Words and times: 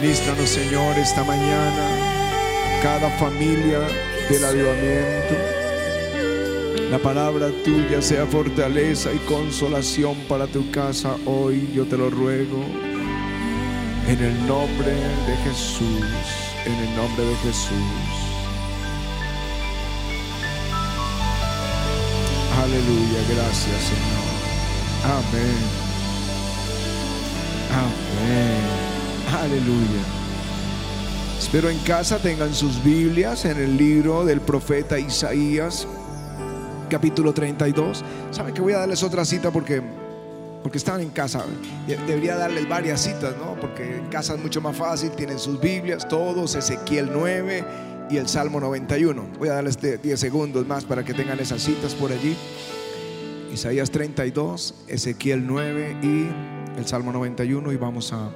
Ministranos, 0.00 0.48
Señor, 0.48 0.98
esta 0.98 1.24
mañana, 1.24 2.80
cada 2.82 3.10
familia 3.18 3.80
del 4.28 4.44
avivamiento. 4.44 5.34
La 6.90 6.98
palabra 6.98 7.50
tuya 7.64 8.02
sea 8.02 8.26
fortaleza 8.26 9.12
y 9.12 9.18
consolación 9.18 10.16
para 10.28 10.46
tu 10.46 10.70
casa 10.70 11.16
hoy, 11.26 11.70
yo 11.74 11.86
te 11.86 11.96
lo 11.96 12.10
ruego. 12.10 12.64
En 14.06 14.22
el 14.22 14.46
nombre 14.46 14.92
de 14.92 15.36
Jesús, 15.44 16.04
en 16.66 16.74
el 16.74 16.96
nombre 16.96 17.24
de 17.24 17.36
Jesús. 17.36 18.24
Aleluya, 22.62 23.20
gracias 23.28 23.82
Señor. 23.82 24.24
Amén. 25.04 25.84
Amén. 27.72 28.73
Aleluya. 29.44 30.00
Espero 31.38 31.68
en 31.68 31.78
casa 31.80 32.16
tengan 32.16 32.54
sus 32.54 32.82
Biblias 32.82 33.44
en 33.44 33.58
el 33.58 33.76
libro 33.76 34.24
del 34.24 34.40
profeta 34.40 34.98
Isaías, 34.98 35.86
capítulo 36.88 37.34
32. 37.34 38.02
Saben 38.30 38.54
que 38.54 38.62
voy 38.62 38.72
a 38.72 38.78
darles 38.78 39.02
otra 39.02 39.26
cita 39.26 39.50
porque 39.50 39.82
porque 40.62 40.78
están 40.78 41.02
en 41.02 41.10
casa. 41.10 41.44
Debería 41.86 42.36
darles 42.36 42.66
varias 42.66 43.02
citas, 43.02 43.34
¿no? 43.36 43.60
Porque 43.60 43.98
en 43.98 44.06
casa 44.06 44.32
es 44.34 44.40
mucho 44.40 44.62
más 44.62 44.78
fácil, 44.78 45.10
tienen 45.10 45.38
sus 45.38 45.60
Biblias, 45.60 46.08
todos, 46.08 46.54
Ezequiel 46.54 47.10
9 47.12 47.64
y 48.08 48.16
el 48.16 48.26
Salmo 48.28 48.60
91. 48.60 49.26
Voy 49.38 49.50
a 49.50 49.56
darles 49.56 49.78
10 49.78 50.18
segundos 50.18 50.66
más 50.66 50.86
para 50.86 51.04
que 51.04 51.12
tengan 51.12 51.38
esas 51.38 51.60
citas 51.60 51.94
por 51.94 52.12
allí. 52.12 52.34
Isaías 53.52 53.90
32, 53.90 54.74
Ezequiel 54.88 55.46
9 55.46 55.98
y 56.02 56.78
el 56.78 56.86
Salmo 56.86 57.12
91 57.12 57.70
y 57.70 57.76
vamos 57.76 58.10
a 58.14 58.30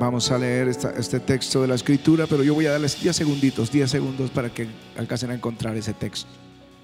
vamos 0.00 0.30
a 0.30 0.38
leer 0.38 0.66
este 0.68 1.20
texto 1.20 1.60
de 1.60 1.68
la 1.68 1.74
escritura, 1.74 2.26
pero 2.26 2.42
yo 2.42 2.54
voy 2.54 2.64
a 2.64 2.72
darles 2.72 2.98
10 3.00 3.14
segunditos, 3.14 3.70
10 3.70 3.90
segundos 3.90 4.30
para 4.30 4.48
que 4.48 4.66
alcancen 4.96 5.30
a 5.30 5.34
encontrar 5.34 5.76
ese 5.76 5.92
texto. 5.92 6.30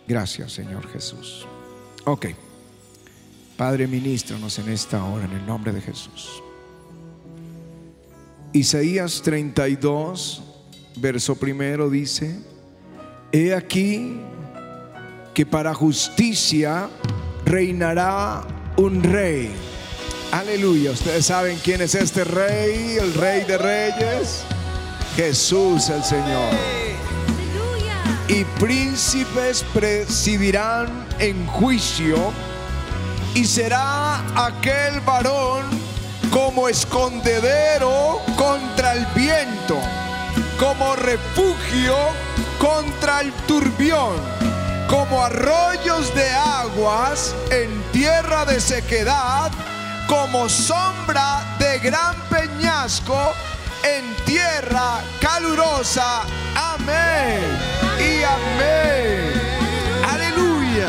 Gracias, 0.07 0.53
Señor 0.53 0.87
Jesús. 0.89 1.47
Ok. 2.05 2.27
Padre, 3.57 3.87
ministranos 3.87 4.59
en 4.59 4.69
esta 4.69 5.03
hora 5.03 5.25
en 5.25 5.33
el 5.33 5.47
nombre 5.47 5.73
de 5.73 5.81
Jesús. 5.81 6.43
Isaías 8.53 9.23
32, 9.23 10.43
verso 10.97 11.37
primero 11.37 11.89
dice, 11.89 12.39
He 13.33 13.55
aquí 13.55 14.21
que 15.33 15.47
para 15.47 15.73
justicia 15.73 16.91
reinará 17.47 18.47
un 18.77 19.03
rey. 19.03 19.51
Aleluya. 20.33 20.91
Ustedes 20.91 21.27
saben 21.27 21.59
quién 21.63 21.81
es 21.81 21.95
este 21.95 22.25
rey, 22.25 22.97
el 23.01 23.15
rey 23.15 23.45
de 23.45 23.59
reyes. 23.59 24.43
Jesús 25.17 25.89
el 25.89 26.05
Señor. 26.05 26.51
Y 28.29 28.45
príncipes 28.59 29.65
presidirán 29.73 31.07
en 31.19 31.47
juicio 31.47 32.33
y 33.35 33.45
será 33.45 34.19
aquel 34.47 35.01
varón 35.01 35.65
como 36.31 36.69
escondedero 36.69 38.21
contra 38.37 38.95
el 38.95 39.07
viento, 39.15 39.79
como 40.59 40.97
refugio 40.97 41.97
contra 42.59 43.21
el 43.21 43.33
turbión 43.47 44.37
como 44.89 45.23
arroyos 45.23 46.15
de 46.15 46.31
aguas 46.31 47.35
en 47.51 47.83
tierra 47.93 48.45
de 48.45 48.61
sequedad, 48.61 49.51
como 50.09 50.49
sombra 50.49 51.57
de 51.59 51.79
gran 51.79 52.15
peñasco 52.29 53.35
en 53.83 54.15
tierra 54.25 55.01
calurosa. 55.21 56.23
Amén 56.55 57.41
y 57.99 58.23
amén. 58.23 59.33
Aleluya. 60.09 60.89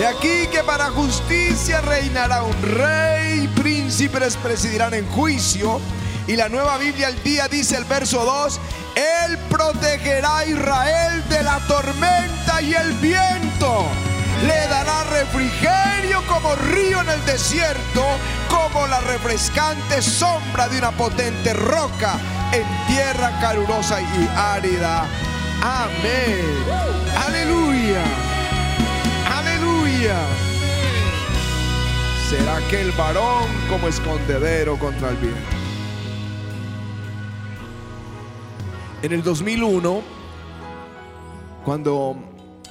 Y 0.00 0.04
aquí 0.04 0.46
que 0.50 0.62
para 0.64 0.90
justicia 0.90 1.80
reinará 1.80 2.42
un 2.42 2.62
rey, 2.62 3.48
príncipes 3.48 4.36
presidirán 4.36 4.94
en 4.94 5.06
juicio. 5.10 5.80
Y 6.26 6.36
la 6.36 6.48
nueva 6.48 6.78
Biblia 6.78 7.08
al 7.08 7.22
día 7.22 7.48
dice 7.48 7.76
el 7.76 7.84
verso 7.84 8.24
2, 8.24 8.60
él 8.94 9.38
protegerá 9.50 10.38
a 10.38 10.46
Israel 10.46 11.28
de 11.28 11.42
la 11.42 11.58
tormenta 11.66 12.62
y 12.62 12.74
el 12.74 12.92
viento. 12.94 13.86
Le 14.46 14.68
dará 14.68 15.04
refrigerio 15.04 16.20
como 16.26 16.54
río 16.56 17.00
en 17.00 17.08
el 17.08 17.24
desierto, 17.24 18.04
como 18.48 18.86
la 18.86 19.00
refrescante 19.00 20.02
sombra 20.02 20.68
de 20.68 20.78
una 20.78 20.90
potente 20.90 21.52
roca 21.54 22.18
en 22.52 22.64
tierra 22.86 23.30
calurosa 23.40 24.00
y 24.00 24.28
árida. 24.36 25.06
Amén. 25.62 26.44
Aleluya. 27.24 28.02
Aleluya. 29.32 30.16
Será 32.28 32.56
aquel 32.56 32.90
varón 32.92 33.46
como 33.68 33.88
escondedero 33.88 34.78
contra 34.78 35.10
el 35.10 35.16
viento. 35.16 35.40
En 39.02 39.12
el 39.12 39.22
2001, 39.22 40.02
cuando 41.64 42.16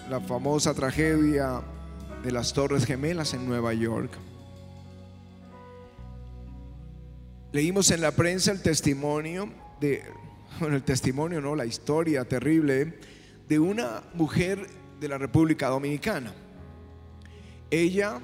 la 0.10 0.20
famosa 0.20 0.74
tragedia 0.74 1.62
de 2.24 2.32
las 2.32 2.54
Torres 2.54 2.86
Gemelas 2.86 3.34
en 3.34 3.48
Nueva 3.48 3.74
York, 3.74 4.12
leímos 7.52 7.92
en 7.92 8.02
la 8.02 8.12
prensa 8.12 8.52
el 8.52 8.62
testimonio 8.62 9.50
de, 9.80 10.04
bueno, 10.60 10.76
el 10.76 10.84
testimonio, 10.84 11.42
no, 11.42 11.56
la 11.56 11.66
historia 11.66 12.26
terrible 12.26 13.00
de 13.48 13.60
una 13.60 14.04
mujer 14.14 14.68
de 15.00 15.08
la 15.08 15.18
República 15.18 15.68
Dominicana. 15.68 16.34
Ella 17.70 18.20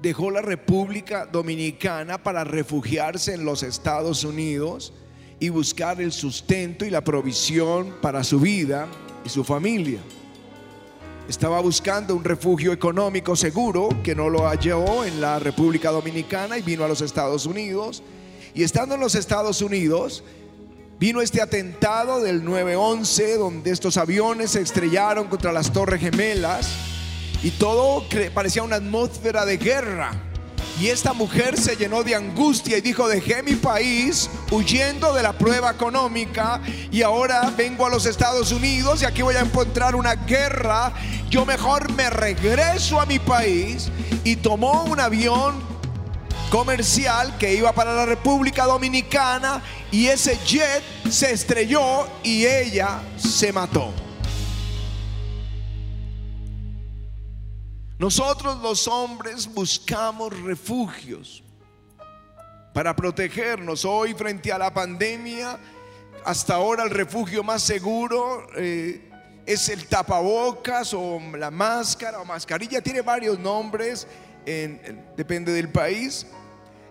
dejó 0.00 0.30
la 0.30 0.42
República 0.42 1.26
Dominicana 1.26 2.22
para 2.22 2.44
refugiarse 2.44 3.34
en 3.34 3.44
los 3.44 3.62
Estados 3.62 4.24
Unidos 4.24 4.92
y 5.40 5.48
buscar 5.48 6.00
el 6.00 6.12
sustento 6.12 6.84
y 6.84 6.90
la 6.90 7.02
provisión 7.02 7.94
para 8.00 8.22
su 8.22 8.38
vida 8.38 8.86
y 9.24 9.28
su 9.28 9.44
familia. 9.44 10.00
Estaba 11.28 11.60
buscando 11.60 12.14
un 12.14 12.22
refugio 12.22 12.72
económico 12.72 13.34
seguro 13.34 13.88
que 14.02 14.14
no 14.14 14.28
lo 14.28 14.46
halló 14.46 15.04
en 15.04 15.20
la 15.20 15.38
República 15.38 15.90
Dominicana 15.90 16.58
y 16.58 16.62
vino 16.62 16.84
a 16.84 16.88
los 16.88 17.00
Estados 17.00 17.46
Unidos. 17.46 18.02
Y 18.54 18.62
estando 18.62 18.94
en 18.94 19.00
los 19.00 19.14
Estados 19.14 19.62
Unidos, 19.62 20.22
vino 21.00 21.22
este 21.22 21.40
atentado 21.40 22.20
del 22.20 22.44
9-11 22.44 23.38
donde 23.38 23.70
estos 23.70 23.96
aviones 23.96 24.50
se 24.50 24.60
estrellaron 24.60 25.28
contra 25.28 25.50
las 25.50 25.72
Torres 25.72 26.00
Gemelas 26.00 26.68
y 27.42 27.50
todo 27.52 28.04
parecía 28.34 28.62
una 28.62 28.76
atmósfera 28.76 29.46
de 29.46 29.56
guerra. 29.56 30.33
Y 30.80 30.88
esta 30.88 31.12
mujer 31.12 31.56
se 31.56 31.76
llenó 31.76 32.02
de 32.02 32.16
angustia 32.16 32.76
y 32.76 32.80
dijo, 32.80 33.06
dejé 33.08 33.42
mi 33.44 33.54
país 33.54 34.28
huyendo 34.50 35.14
de 35.14 35.22
la 35.22 35.32
prueba 35.32 35.70
económica 35.70 36.60
y 36.90 37.02
ahora 37.02 37.52
vengo 37.56 37.86
a 37.86 37.90
los 37.90 38.06
Estados 38.06 38.50
Unidos 38.50 39.02
y 39.02 39.04
aquí 39.04 39.22
voy 39.22 39.36
a 39.36 39.40
encontrar 39.40 39.94
una 39.94 40.14
guerra. 40.14 40.92
Yo 41.30 41.46
mejor 41.46 41.92
me 41.92 42.10
regreso 42.10 43.00
a 43.00 43.06
mi 43.06 43.20
país 43.20 43.88
y 44.24 44.34
tomó 44.36 44.84
un 44.84 44.98
avión 44.98 45.62
comercial 46.50 47.36
que 47.38 47.54
iba 47.54 47.72
para 47.72 47.94
la 47.94 48.06
República 48.06 48.64
Dominicana 48.64 49.62
y 49.92 50.06
ese 50.06 50.38
jet 50.44 50.82
se 51.08 51.32
estrelló 51.32 52.08
y 52.24 52.46
ella 52.46 53.00
se 53.16 53.52
mató. 53.52 54.03
Nosotros 57.98 58.60
los 58.60 58.88
hombres 58.88 59.46
buscamos 59.46 60.36
refugios 60.42 61.44
para 62.72 62.96
protegernos. 62.96 63.84
Hoy 63.84 64.14
frente 64.14 64.52
a 64.52 64.58
la 64.58 64.74
pandemia, 64.74 65.60
hasta 66.24 66.54
ahora 66.54 66.82
el 66.82 66.90
refugio 66.90 67.44
más 67.44 67.62
seguro 67.62 68.48
eh, 68.56 69.12
es 69.46 69.68
el 69.68 69.86
tapabocas 69.86 70.92
o 70.92 71.20
la 71.36 71.52
máscara 71.52 72.20
o 72.20 72.24
mascarilla. 72.24 72.82
Tiene 72.82 73.00
varios 73.00 73.38
nombres, 73.38 74.08
depende 75.16 75.52
del 75.52 75.68
país. 75.68 76.26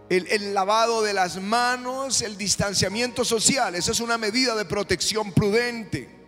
El, 0.10 0.26
el, 0.28 0.54
lavado 0.54 1.02
de 1.02 1.12
las 1.12 1.36
manos, 1.42 2.22
el 2.22 2.38
distanciamiento 2.38 3.26
social. 3.26 3.76
Esa 3.76 3.92
es 3.92 4.00
una 4.00 4.18
medida 4.18 4.56
de 4.56 4.64
protección 4.64 5.34
prudente. 5.34 6.23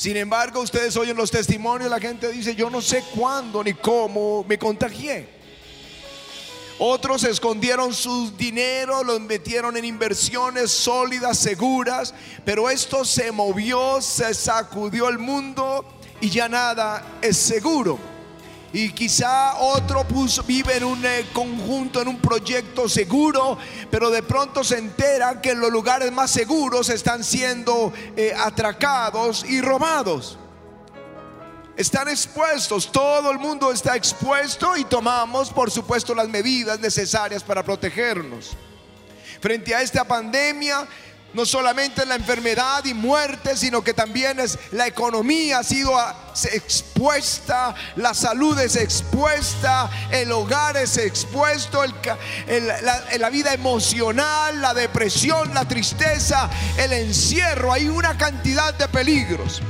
Sin 0.00 0.16
embargo, 0.16 0.62
ustedes 0.62 0.96
oyen 0.96 1.14
los 1.14 1.30
testimonios, 1.30 1.90
la 1.90 2.00
gente 2.00 2.32
dice, 2.32 2.54
yo 2.54 2.70
no 2.70 2.80
sé 2.80 3.04
cuándo 3.14 3.62
ni 3.62 3.74
cómo 3.74 4.46
me 4.48 4.58
contagié. 4.58 5.28
Otros 6.78 7.22
escondieron 7.24 7.92
su 7.92 8.34
dinero, 8.34 9.04
lo 9.04 9.20
metieron 9.20 9.76
en 9.76 9.84
inversiones 9.84 10.70
sólidas, 10.70 11.36
seguras, 11.36 12.14
pero 12.46 12.70
esto 12.70 13.04
se 13.04 13.30
movió, 13.30 14.00
se 14.00 14.32
sacudió 14.32 15.06
el 15.10 15.18
mundo 15.18 15.84
y 16.22 16.30
ya 16.30 16.48
nada 16.48 17.18
es 17.20 17.36
seguro. 17.36 17.98
Y 18.72 18.90
quizá 18.92 19.56
otro 19.56 20.06
puso, 20.06 20.44
vive 20.44 20.76
en 20.76 20.84
un 20.84 21.04
eh, 21.04 21.26
conjunto, 21.32 22.00
en 22.00 22.08
un 22.08 22.20
proyecto 22.20 22.88
seguro, 22.88 23.58
pero 23.90 24.10
de 24.10 24.22
pronto 24.22 24.62
se 24.62 24.78
entera 24.78 25.40
que 25.40 25.54
los 25.54 25.72
lugares 25.72 26.12
más 26.12 26.30
seguros 26.30 26.88
están 26.88 27.24
siendo 27.24 27.92
eh, 28.16 28.32
atracados 28.36 29.44
y 29.44 29.60
robados. 29.60 30.38
Están 31.76 32.08
expuestos, 32.08 32.92
todo 32.92 33.30
el 33.30 33.38
mundo 33.38 33.72
está 33.72 33.96
expuesto 33.96 34.76
y 34.76 34.84
tomamos, 34.84 35.50
por 35.50 35.70
supuesto, 35.70 36.14
las 36.14 36.28
medidas 36.28 36.78
necesarias 36.78 37.42
para 37.42 37.64
protegernos. 37.64 38.50
Frente 39.40 39.74
a 39.74 39.80
esta 39.80 40.04
pandemia, 40.04 40.86
no 41.34 41.46
solamente 41.46 42.04
la 42.06 42.16
enfermedad 42.16 42.84
y 42.84 42.94
muerte, 42.94 43.56
sino 43.56 43.82
que 43.82 43.94
también 43.94 44.40
es 44.40 44.58
la 44.72 44.86
economía 44.86 45.58
ha 45.58 45.64
sido 45.64 45.92
expuesta, 46.52 47.74
la 47.96 48.14
salud 48.14 48.58
es 48.58 48.76
expuesta, 48.76 49.90
el 50.10 50.32
hogar 50.32 50.76
es 50.76 50.96
expuesto, 50.96 51.82
la 53.18 53.30
vida 53.30 53.52
emocional, 53.52 54.60
la 54.60 54.74
depresión, 54.74 55.52
la 55.54 55.66
tristeza, 55.66 56.50
el 56.78 56.92
encierro, 56.92 57.72
hay 57.72 57.88
una 57.88 58.16
cantidad 58.16 58.74
de 58.74 58.88
peligros. 58.88 59.62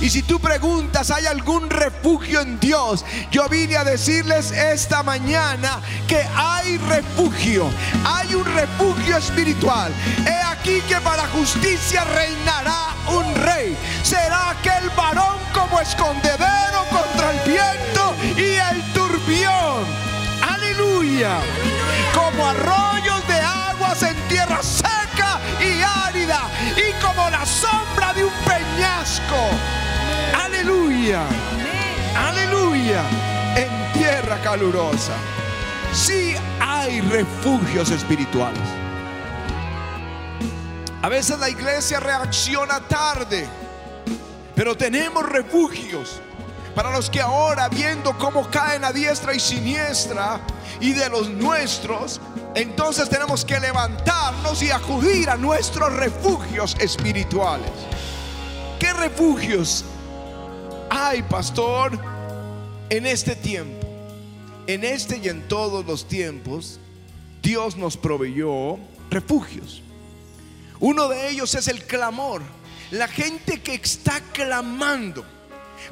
Y 0.00 0.10
si 0.10 0.22
tú 0.22 0.38
preguntas, 0.40 1.10
¿hay 1.10 1.26
algún 1.26 1.70
refugio 1.70 2.40
en 2.40 2.60
Dios? 2.60 3.04
Yo 3.30 3.48
vine 3.48 3.76
a 3.76 3.84
decirles 3.84 4.50
esta 4.50 5.02
mañana 5.02 5.80
que 6.06 6.22
hay 6.36 6.78
refugio, 6.78 7.68
hay 8.04 8.34
un 8.34 8.44
refugio 8.44 9.16
espiritual. 9.16 9.92
He 10.26 10.42
aquí 10.44 10.80
que 10.88 11.00
para 11.00 11.26
justicia 11.28 12.04
reinará 12.04 12.94
un 13.08 13.34
rey. 13.36 13.76
Será 14.02 14.50
aquel 14.50 14.90
varón 14.96 15.38
como 15.54 15.80
escondedero 15.80 16.84
contra 16.90 17.30
el 17.30 17.50
viento 17.50 18.14
y 18.36 18.54
el 18.54 18.92
turbión. 18.92 19.84
Aleluya. 20.42 21.38
Como 22.14 22.46
arroyos 22.46 22.95
Aleluya. 31.14 33.02
En 33.54 33.92
tierra 33.92 34.40
calurosa. 34.42 35.12
Sí 35.92 36.34
hay 36.58 37.00
refugios 37.00 37.90
espirituales. 37.90 38.62
A 41.02 41.08
veces 41.08 41.38
la 41.38 41.48
iglesia 41.48 42.00
reacciona 42.00 42.80
tarde, 42.80 43.46
pero 44.56 44.76
tenemos 44.76 45.24
refugios 45.28 46.20
para 46.74 46.90
los 46.90 47.08
que 47.08 47.20
ahora, 47.20 47.68
viendo 47.68 48.18
cómo 48.18 48.50
caen 48.50 48.84
a 48.84 48.92
diestra 48.92 49.32
y 49.32 49.38
siniestra 49.38 50.40
y 50.80 50.92
de 50.92 51.08
los 51.08 51.30
nuestros, 51.30 52.20
entonces 52.54 53.08
tenemos 53.08 53.44
que 53.44 53.60
levantarnos 53.60 54.60
y 54.62 54.70
acudir 54.72 55.30
a 55.30 55.36
nuestros 55.36 55.92
refugios 55.92 56.76
espirituales. 56.80 57.70
¿Qué 58.80 58.92
refugios 58.92 59.84
hay, 60.96 61.22
pastor, 61.22 61.98
en 62.88 63.06
este 63.06 63.36
tiempo? 63.36 63.86
En 64.66 64.82
este 64.82 65.18
y 65.18 65.28
en 65.28 65.46
todos 65.46 65.84
los 65.86 66.08
tiempos, 66.08 66.80
Dios 67.42 67.76
nos 67.76 67.96
proveyó 67.96 68.78
refugios. 69.10 69.82
Uno 70.80 71.08
de 71.08 71.28
ellos 71.28 71.54
es 71.54 71.68
el 71.68 71.84
clamor. 71.84 72.42
La 72.90 73.08
gente 73.08 73.60
que 73.60 73.74
está 73.74 74.20
clamando. 74.32 75.24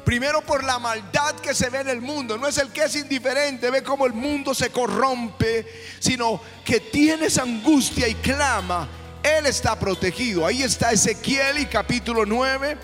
Primero 0.03 0.41
por 0.41 0.63
la 0.63 0.79
maldad 0.79 1.35
que 1.35 1.53
se 1.53 1.69
ve 1.69 1.79
en 1.79 1.89
el 1.89 2.01
mundo. 2.01 2.37
No 2.37 2.47
es 2.47 2.57
el 2.57 2.71
que 2.71 2.83
es 2.83 2.95
indiferente, 2.95 3.69
ve 3.69 3.83
cómo 3.83 4.05
el 4.05 4.13
mundo 4.13 4.53
se 4.53 4.69
corrompe, 4.69 5.65
sino 5.99 6.41
que 6.63 6.79
tiene 6.79 7.27
esa 7.27 7.43
angustia 7.43 8.07
y 8.07 8.15
clama. 8.15 8.87
Él 9.23 9.45
está 9.45 9.77
protegido. 9.79 10.45
Ahí 10.45 10.63
está 10.63 10.91
Ezequiel 10.91 11.59
y 11.59 11.65
capítulo 11.65 12.25
9. 12.25 12.77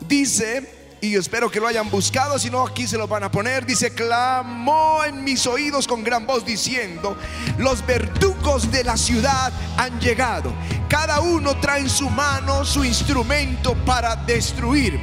Dice, 0.00 0.75
espero 1.14 1.50
que 1.50 1.60
lo 1.60 1.66
hayan 1.66 1.90
buscado, 1.90 2.38
si 2.38 2.50
no 2.50 2.66
aquí 2.66 2.86
se 2.86 2.98
lo 2.98 3.06
van 3.06 3.24
a 3.24 3.30
poner, 3.30 3.64
dice, 3.64 3.92
clamó 3.92 5.04
en 5.04 5.22
mis 5.22 5.46
oídos 5.46 5.86
con 5.86 6.02
gran 6.02 6.26
voz 6.26 6.44
diciendo, 6.44 7.16
los 7.58 7.84
verdugos 7.86 8.70
de 8.70 8.82
la 8.82 8.96
ciudad 8.96 9.52
han 9.76 10.00
llegado, 10.00 10.52
cada 10.88 11.20
uno 11.20 11.56
trae 11.60 11.82
en 11.82 11.90
su 11.90 12.08
mano 12.10 12.64
su 12.64 12.84
instrumento 12.84 13.74
para 13.84 14.16
destruir. 14.16 15.00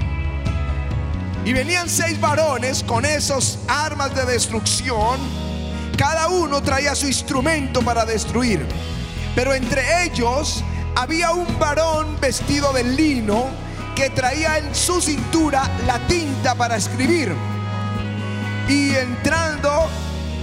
Y 1.46 1.54
venían 1.54 1.90
seis 1.90 2.20
varones 2.20 2.84
con 2.84 3.06
esos 3.06 3.60
armas 3.68 4.16
de 4.16 4.26
destrucción, 4.26 5.20
cada 5.98 6.28
uno 6.28 6.62
traía 6.64 6.96
su 6.96 7.08
instrumento 7.08 7.82
para 7.82 8.06
destruir, 8.06 8.66
pero 9.36 9.54
entre 9.54 10.06
ellos 10.06 10.64
había 10.96 11.32
un 11.32 11.60
varón 11.60 12.18
vestido 12.20 12.72
de 12.74 12.84
lino, 12.84 13.48
que 13.96 14.10
traía 14.10 14.58
en 14.58 14.74
su 14.74 15.02
cintura 15.02 15.70
la 15.86 16.00
tinta 16.08 16.56
para 16.56 16.76
escribir. 16.76 17.34
Y 18.68 18.96
entrando, 18.96 19.90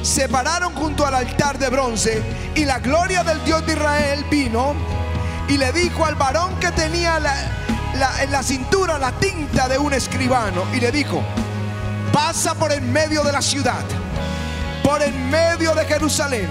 se 0.02 0.28
pararon 0.28 0.74
junto 0.74 1.06
al 1.06 1.14
altar 1.14 1.58
de 1.58 1.68
bronce 1.68 2.22
y 2.54 2.64
la 2.64 2.78
gloria 2.78 3.22
del 3.22 3.42
Dios 3.44 3.64
de 3.66 3.72
Israel 3.74 4.24
vino 4.30 4.74
y 5.48 5.56
le 5.56 5.72
dijo 5.72 6.04
al 6.04 6.14
varón 6.14 6.54
que 6.60 6.70
tenía 6.72 7.18
en 8.20 8.30
la 8.30 8.42
cintura 8.42 8.98
la 8.98 9.12
tinta 9.12 9.68
de 9.68 9.78
un 9.78 9.92
escribano 9.92 10.64
y 10.72 10.80
le 10.80 10.92
dijo, 10.92 11.22
pasa 12.12 12.54
por 12.54 12.72
en 12.72 12.92
medio 12.92 13.22
de 13.24 13.32
la 13.32 13.42
ciudad, 13.42 13.84
por 14.82 15.02
en 15.02 15.30
medio 15.30 15.74
de 15.74 15.84
Jerusalén, 15.84 16.48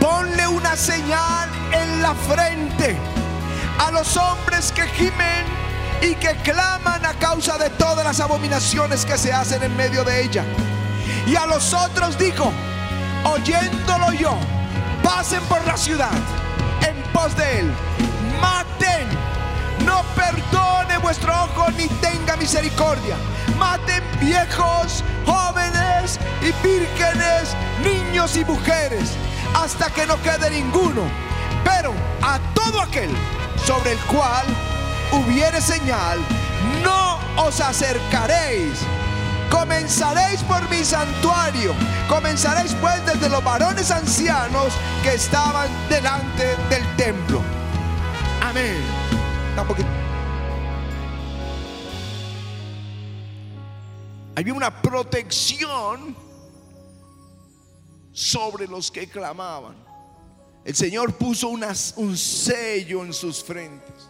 ponle 0.00 0.46
una 0.48 0.76
señal 0.76 1.48
en 1.72 2.02
la 2.02 2.14
frente 2.14 2.96
a 3.78 3.90
los 3.90 4.16
hombres 4.16 4.72
que 4.72 4.82
gimen 4.88 5.60
y 6.02 6.14
que 6.14 6.34
claman 6.42 7.04
a 7.04 7.12
causa 7.14 7.58
de 7.58 7.70
todas 7.70 8.04
las 8.04 8.20
abominaciones 8.20 9.04
que 9.04 9.18
se 9.18 9.32
hacen 9.32 9.62
en 9.62 9.76
medio 9.76 10.04
de 10.04 10.22
ella. 10.22 10.44
Y 11.26 11.36
a 11.36 11.46
los 11.46 11.74
otros 11.74 12.18
dijo, 12.18 12.52
oyéndolo 13.24 14.12
yo, 14.12 14.36
pasen 15.02 15.42
por 15.42 15.64
la 15.66 15.76
ciudad 15.76 16.10
en 16.86 16.96
pos 17.12 17.36
de 17.36 17.60
él, 17.60 17.72
maten, 18.40 19.06
no 19.84 20.02
perdone 20.14 20.98
vuestro 20.98 21.32
ojo 21.44 21.70
ni 21.72 21.86
tenga 22.00 22.36
misericordia, 22.36 23.16
maten 23.58 24.02
viejos, 24.20 25.04
jóvenes 25.26 26.18
y 26.40 26.66
vírgenes, 26.66 27.54
niños 27.84 28.36
y 28.36 28.44
mujeres, 28.44 29.10
hasta 29.54 29.90
que 29.90 30.06
no 30.06 30.20
quede 30.22 30.50
ninguno, 30.50 31.02
pero 31.64 31.92
a 32.22 32.38
todo 32.54 32.80
aquel 32.80 33.10
sobre 33.66 33.92
el 33.92 33.98
cual 34.00 34.46
hubiere 35.12 35.60
señal, 35.60 36.18
no 36.82 37.18
os 37.42 37.60
acercaréis. 37.60 38.80
Comenzaréis 39.50 40.42
por 40.44 40.68
mi 40.70 40.84
santuario. 40.84 41.74
Comenzaréis 42.08 42.74
pues 42.74 43.04
desde 43.04 43.28
los 43.28 43.42
varones 43.42 43.90
ancianos 43.90 44.72
que 45.02 45.14
estaban 45.14 45.68
delante 45.88 46.56
del 46.68 46.96
templo. 46.96 47.42
Amén. 48.40 48.76
Había 54.36 54.54
una 54.54 54.80
protección 54.80 56.16
sobre 58.12 58.66
los 58.66 58.90
que 58.90 59.08
clamaban. 59.08 59.74
El 60.64 60.74
Señor 60.74 61.14
puso 61.14 61.48
un 61.48 62.16
sello 62.16 63.04
en 63.04 63.12
sus 63.12 63.42
frentes. 63.42 64.09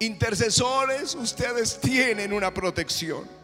Intercesores, 0.00 1.14
ustedes 1.14 1.80
tienen 1.80 2.32
una 2.32 2.54
protección. 2.54 3.38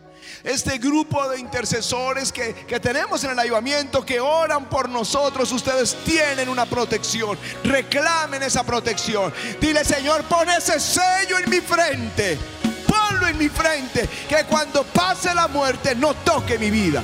Este 0.44 0.78
grupo 0.78 1.26
de 1.28 1.40
intercesores 1.40 2.30
que, 2.30 2.52
tenemos 2.80 3.24
en 3.24 3.30
el 3.30 3.38
ayudamiento, 3.38 4.04
que 4.04 4.20
oran 4.20 4.68
por 4.68 4.88
nosotros, 4.88 5.50
ustedes 5.50 5.96
tienen 6.04 6.48
una 6.48 6.66
protección. 6.66 7.38
Reclamen 7.64 8.42
esa 8.42 8.62
protección. 8.62 9.32
Dile, 9.60 9.84
Señor, 9.84 10.22
pon 10.24 10.48
ese 10.50 10.78
sello 10.78 11.38
en 11.38 11.50
mi 11.50 11.60
frente. 11.60 12.38
Ponlo 12.86 13.26
en 13.26 13.38
mi 13.38 13.48
frente. 13.48 14.08
Que 14.28 14.44
cuando 14.44 14.84
pase 14.84 15.34
la 15.34 15.48
muerte 15.48 15.94
no 15.94 16.14
toque 16.14 16.58
mi 16.58 16.70
vida. 16.70 17.02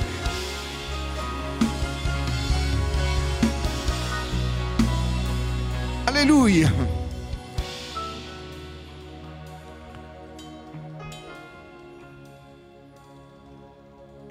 Aleluya. 6.05 6.71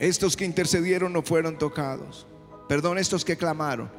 Estos 0.01 0.35
que 0.35 0.47
intercedieron 0.47 1.13
no 1.13 1.23
fueron 1.23 1.59
tocados. 1.59 2.27
Perdón, 2.69 2.97
estos 2.97 3.23
que 3.23 3.37
clamaron. 3.37 3.91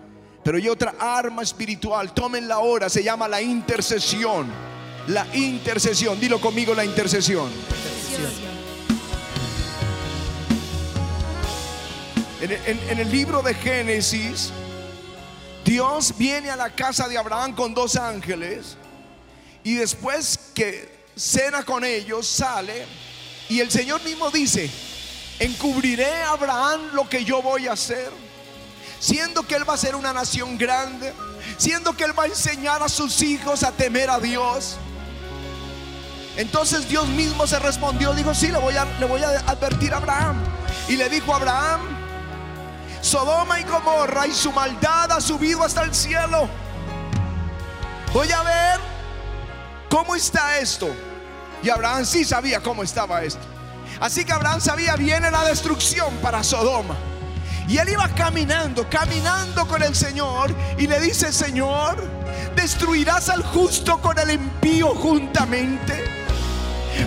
Pero 0.44 0.58
hay 0.58 0.68
otra 0.68 0.96
arma 1.00 1.44
espiritual, 1.44 2.12
tomen 2.16 2.48
la 2.48 2.58
hora, 2.58 2.90
se 2.90 3.04
llama 3.04 3.28
la 3.28 3.40
intercesión. 3.40 4.48
La 5.08 5.28
intercesión, 5.36 6.20
dilo 6.20 6.42
conmigo, 6.42 6.74
la 6.74 6.84
intercesión. 6.84 7.52
En 12.42 13.00
el 13.00 13.12
libro 13.12 13.44
de 13.44 13.54
Génesis, 13.54 14.52
Dios 15.64 16.16
viene 16.18 16.50
a 16.50 16.56
la 16.56 16.72
casa 16.72 17.08
de 17.08 17.20
Abraham 17.20 17.54
con 17.54 17.76
dos 17.76 17.96
ángeles 17.96 18.76
y 19.64 19.76
después 19.76 20.40
que 20.56 21.06
cena 21.16 21.62
con 21.62 21.84
ellos, 21.84 22.26
sale 22.26 22.86
y 23.48 23.60
el 23.60 23.70
Señor 23.70 24.04
mismo 24.04 24.32
dice, 24.32 24.72
encubriré 25.42 26.22
a 26.24 26.34
Abraham 26.34 26.92
lo 26.94 27.10
que 27.10 27.26
yo 27.26 27.42
voy 27.42 27.68
a 27.68 27.74
hacer, 27.74 28.12
siendo 29.00 29.42
que 29.42 29.56
él 29.56 29.68
va 29.68 29.74
a 29.74 29.78
ser 29.78 29.96
una 29.96 30.14
nación 30.14 30.56
grande, 30.56 31.14
siendo 31.58 31.94
que 31.94 32.04
él 32.04 32.18
va 32.18 32.24
a 32.24 32.28
enseñar 32.28 32.84
a 32.84 32.88
sus 32.88 33.22
hijos 33.24 33.64
a 33.64 33.72
temer 33.72 34.10
a 34.12 34.20
Dios. 34.20 34.78
Entonces 36.38 36.88
Dios 36.88 37.08
mismo 37.08 37.48
se 37.48 37.58
respondió, 37.58 38.14
dijo, 38.14 38.36
sí, 38.36 38.50
le 38.50 38.60
voy 38.60 38.76
a, 38.76 38.84
advertir 39.48 39.94
a 39.94 39.98
Abraham. 39.98 40.38
Y 40.88 40.96
le 40.96 41.10
dijo 41.10 41.34
a 41.34 41.38
Abraham, 41.38 41.82
Sodoma 43.02 43.60
y 43.60 43.64
Gomorra 43.64 44.28
y 44.28 44.34
su 44.34 44.52
maldad 44.52 45.12
ha 45.12 45.20
subido 45.20 45.64
hasta 45.64 45.82
el 45.82 45.94
cielo. 45.94 46.48
Voy 48.14 48.32
a 48.32 48.44
ver 48.44 48.80
cómo 49.90 50.16
está 50.16 50.60
esto. 50.60 50.88
Y 51.64 51.70
Abraham 51.70 52.06
sí 52.06 52.24
sabía 52.24 52.62
cómo 52.62 52.84
estaba 52.84 53.24
esto. 53.24 53.61
Así 54.02 54.26
que 54.26 54.34
Abraham 54.34 54.60
sabía, 54.60 54.96
viene 54.96 55.30
la 55.30 55.44
destrucción 55.44 56.12
para 56.24 56.44
Sodoma. 56.44 56.96
Y 57.68 57.78
él 57.78 57.90
iba 57.90 58.08
caminando, 58.10 58.90
caminando 58.90 59.68
con 59.68 59.84
el 59.84 59.96
Señor 59.96 60.54
y 60.80 60.88
le 60.88 61.00
dice, 61.00 61.32
Señor, 61.32 62.04
¿destruirás 62.56 63.30
al 63.30 63.44
justo 63.44 64.02
con 64.02 64.18
el 64.18 64.32
impío 64.32 64.96
juntamente? 64.96 66.04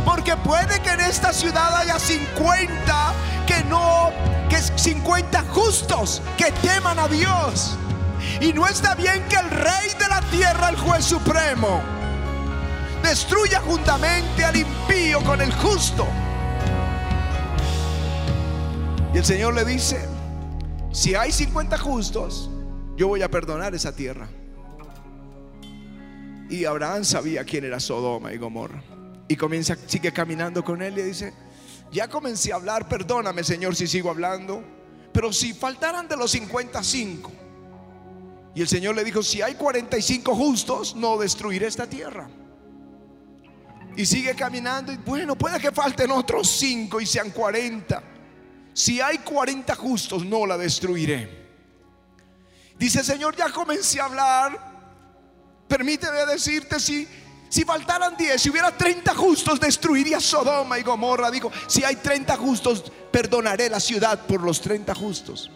Porque 0.04 0.36
puede 0.36 0.80
que 0.82 0.90
en 0.90 1.00
esta 1.00 1.32
ciudad 1.32 1.76
haya 1.76 1.98
50 1.98 3.12
que 3.44 3.64
no, 3.64 4.12
que 4.48 4.62
50 4.62 5.44
justos 5.52 6.22
que 6.38 6.52
teman 6.62 7.00
a 7.00 7.08
Dios. 7.08 7.76
Y 8.40 8.52
no 8.52 8.68
está 8.68 8.94
bien 8.94 9.24
que 9.28 9.36
el 9.36 9.50
rey 9.50 9.88
de 9.98 10.08
la 10.08 10.20
tierra, 10.30 10.68
el 10.68 10.76
juez 10.76 11.04
supremo, 11.04 11.82
destruya 13.02 13.60
juntamente 13.62 14.44
al 14.44 14.56
impío 14.56 15.20
con 15.24 15.40
el 15.40 15.52
justo. 15.54 16.06
Y 19.14 19.18
el 19.18 19.24
Señor 19.24 19.54
le 19.54 19.64
dice, 19.64 19.96
si 20.90 21.14
hay 21.14 21.30
50 21.30 21.78
justos, 21.78 22.50
yo 22.96 23.06
voy 23.06 23.22
a 23.22 23.30
perdonar 23.30 23.72
esa 23.72 23.94
tierra. 23.94 24.28
Y 26.50 26.64
Abraham 26.64 27.04
sabía 27.04 27.44
quién 27.44 27.64
era 27.64 27.78
Sodoma 27.78 28.32
y 28.32 28.38
Gomorra. 28.38 28.82
Y 29.28 29.36
comienza, 29.36 29.76
sigue 29.86 30.12
caminando 30.12 30.64
con 30.64 30.82
él 30.82 30.98
y 30.98 31.02
dice, 31.02 31.32
ya 31.92 32.08
comencé 32.08 32.52
a 32.52 32.56
hablar, 32.56 32.88
perdóname 32.88 33.44
Señor 33.44 33.76
si 33.76 33.86
sigo 33.86 34.10
hablando, 34.10 34.64
pero 35.12 35.32
si 35.32 35.52
faltaran 35.52 36.08
de 36.08 36.16
los 36.16 36.32
55. 36.32 37.30
Y 38.56 38.62
el 38.62 38.66
Señor 38.66 38.96
le 38.96 39.04
dijo, 39.04 39.22
si 39.22 39.42
hay 39.42 39.54
45 39.54 40.34
justos, 40.34 40.96
no 40.96 41.18
destruiré 41.18 41.68
esta 41.68 41.86
tierra. 41.86 42.28
Y 43.96 44.06
sigue 44.06 44.34
caminando 44.34 44.92
y 44.92 44.96
bueno, 44.96 45.36
puede 45.36 45.60
que 45.60 45.70
falten 45.70 46.10
otros 46.10 46.50
5 46.50 47.00
y 47.00 47.06
sean 47.06 47.30
40. 47.30 48.13
Si 48.74 49.00
hay 49.00 49.18
40 49.18 49.74
justos, 49.76 50.24
no 50.26 50.44
la 50.44 50.58
destruiré. 50.58 51.44
Dice, 52.78 53.02
Señor, 53.02 53.34
ya 53.34 53.50
comencé 53.50 54.00
a 54.00 54.04
hablar. 54.04 54.74
Permíteme 55.66 56.26
decirte 56.26 56.78
si 56.78 57.08
si 57.54 57.64
faltaran 57.64 58.16
10, 58.16 58.42
si 58.42 58.50
hubiera 58.50 58.76
30 58.76 59.14
justos, 59.14 59.60
destruiría 59.60 60.18
Sodoma 60.18 60.76
y 60.76 60.82
Gomorra. 60.82 61.30
Digo, 61.30 61.52
si 61.68 61.84
hay 61.84 61.94
30 61.94 62.36
justos, 62.36 62.90
perdonaré 63.12 63.70
la 63.70 63.78
ciudad 63.78 64.26
por 64.26 64.42
los 64.42 64.60
30 64.60 64.92
justos. 64.92 65.52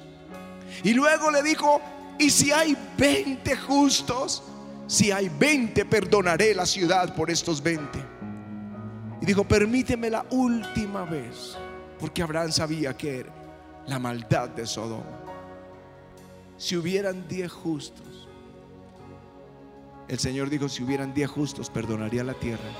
Y 0.85 0.93
luego 0.93 1.33
le 1.33 1.43
dijo, 1.43 1.81
y 2.17 2.31
si 2.31 2.53
hay 2.53 2.77
20 2.97 3.57
justos, 3.57 4.45
si 4.87 5.11
hay 5.11 5.29
20, 5.29 5.85
perdonaré 5.87 6.55
la 6.55 6.67
ciudad 6.67 7.17
por 7.17 7.33
estos 7.33 7.61
20. 7.61 7.99
Y 9.21 9.27
dijo, 9.27 9.43
permíteme 9.43 10.09
la 10.09 10.25
última 10.31 11.05
vez, 11.05 11.59
porque 11.99 12.23
Abraham 12.23 12.53
sabía 12.53 12.97
que 12.97 13.21
era 13.21 13.33
la 13.87 13.99
maldad 13.99 14.49
de 14.51 14.67
Sodoma. 14.67 15.21
Si 16.57 16.77
hubieran 16.77 17.27
10 17.29 17.51
justos, 17.51 18.29
el 20.09 20.19
Señor 20.19 20.51
dijo, 20.51 20.69
si 20.69 20.83
hubieran 20.83 21.15
10 21.15 21.31
justos, 21.31 21.71
perdonaría 21.71 22.25
la 22.25 22.35
tierra. 22.35 22.71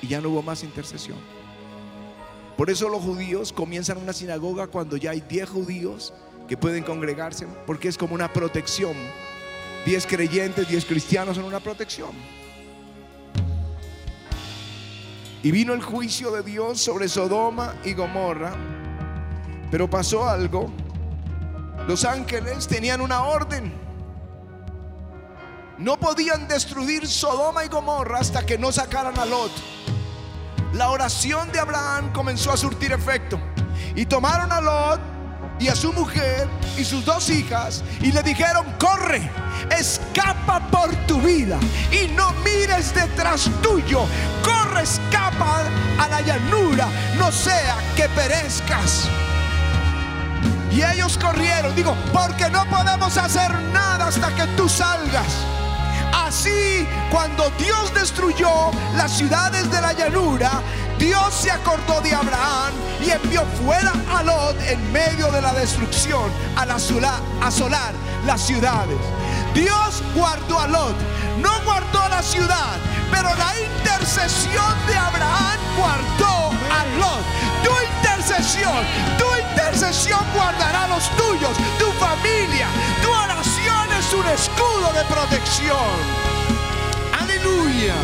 Y 0.00 0.08
ya 0.08 0.20
no 0.20 0.30
hubo 0.30 0.42
más 0.42 0.62
intercesión. 0.62 1.18
Por 2.56 2.70
eso 2.70 2.88
los 2.88 3.02
judíos 3.02 3.52
comienzan 3.52 3.98
una 3.98 4.12
sinagoga 4.12 4.66
cuando 4.66 4.96
ya 4.96 5.10
hay 5.10 5.20
10 5.20 5.48
judíos 5.48 6.12
que 6.48 6.56
pueden 6.56 6.82
congregarse, 6.82 7.46
porque 7.66 7.88
es 7.88 7.98
como 7.98 8.14
una 8.14 8.32
protección. 8.32 8.94
10 9.86 10.06
creyentes, 10.06 10.68
10 10.68 10.84
cristianos 10.84 11.36
son 11.36 11.44
una 11.44 11.60
protección. 11.60 12.10
Y 15.42 15.50
vino 15.50 15.72
el 15.72 15.82
juicio 15.82 16.32
de 16.32 16.42
Dios 16.42 16.80
sobre 16.80 17.08
Sodoma 17.08 17.74
y 17.84 17.94
Gomorra, 17.94 18.52
pero 19.70 19.88
pasó 19.88 20.28
algo. 20.28 20.70
Los 21.86 22.04
ángeles 22.04 22.66
tenían 22.66 23.00
una 23.00 23.22
orden. 23.22 23.72
No 25.78 25.98
podían 25.98 26.48
destruir 26.48 27.06
Sodoma 27.06 27.64
y 27.64 27.68
Gomorra 27.68 28.18
hasta 28.18 28.44
que 28.44 28.58
no 28.58 28.72
sacaran 28.72 29.16
a 29.16 29.24
Lot. 29.24 29.52
La 30.72 30.90
oración 30.90 31.50
de 31.52 31.60
Abraham 31.60 32.12
comenzó 32.12 32.50
a 32.50 32.56
surtir 32.56 32.92
efecto. 32.92 33.38
Y 33.94 34.06
tomaron 34.06 34.50
a 34.52 34.60
Lot 34.60 35.00
y 35.60 35.68
a 35.68 35.74
su 35.74 35.92
mujer 35.92 36.48
y 36.76 36.84
sus 36.84 37.04
dos 37.04 37.28
hijas 37.30 37.82
y 38.00 38.12
le 38.12 38.22
dijeron, 38.22 38.64
corre, 38.78 39.30
escapa 39.76 40.60
por 40.70 40.94
tu 41.06 41.20
vida 41.20 41.58
y 41.90 42.08
no 42.14 42.32
mires 42.44 42.94
detrás 42.94 43.50
tuyo. 43.62 44.04
Corre, 44.42 44.82
escapa 44.82 45.64
a 45.98 46.08
la 46.08 46.20
llanura, 46.20 46.88
no 47.16 47.32
sea 47.32 47.76
que 47.96 48.08
perezcas. 48.10 49.08
Y 50.70 50.82
ellos 50.82 51.18
corrieron, 51.18 51.74
digo, 51.74 51.96
porque 52.12 52.48
no 52.50 52.64
podemos 52.66 53.16
hacer 53.16 53.52
nada 53.72 54.08
hasta 54.08 54.34
que 54.34 54.46
tú 54.56 54.68
salgas. 54.68 55.26
Así, 56.12 56.86
cuando 57.10 57.50
Dios 57.58 57.92
destruyó 57.94 58.70
las 58.96 59.16
ciudades 59.16 59.70
de 59.70 59.80
la 59.80 59.92
llanura, 59.92 60.62
Dios 60.98 61.32
se 61.34 61.50
acordó 61.50 62.00
de 62.00 62.14
Abraham 62.14 62.72
y 63.04 63.10
envió 63.10 63.44
fuera 63.64 63.92
a 64.12 64.22
Lot 64.22 64.56
en 64.68 64.92
medio 64.92 65.30
de 65.30 65.40
la 65.40 65.52
destrucción 65.52 66.30
a 66.56 66.66
la 66.66 66.78
sola- 66.78 67.20
asolar 67.42 67.92
las 68.26 68.40
ciudades. 68.40 68.98
Dios 69.54 70.02
guardó 70.14 70.58
a 70.60 70.66
Lot, 70.66 70.96
no 71.40 71.50
guardó 71.64 72.08
la 72.08 72.22
ciudad, 72.22 72.76
pero 73.10 73.28
la 73.34 73.52
intercesión 73.60 74.74
de 74.86 74.96
Abraham 74.96 75.58
guardó 75.76 76.50
a 76.70 76.84
Lot. 76.98 77.24
Tu 77.62 77.70
intercesión, 77.96 78.84
tu 79.18 79.24
intercesión 79.50 80.20
guardará 80.34 80.88
los 80.88 81.08
tuyos, 81.16 81.52
tu 81.78 81.90
familia. 81.92 82.66
Tu 83.02 83.08
oración 83.10 83.92
es 83.98 84.12
un 84.14 84.26
escudo 84.26 84.92
de 84.94 85.04
protección. 85.04 86.28
Aleluya. 87.20 87.94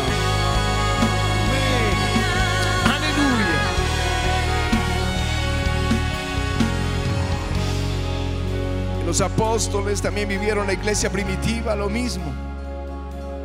Los 9.15 9.31
apóstoles 9.31 10.01
también 10.01 10.27
vivieron 10.27 10.67
la 10.67 10.73
iglesia 10.73 11.09
primitiva 11.09 11.73
lo 11.73 11.89
mismo. 11.89 12.25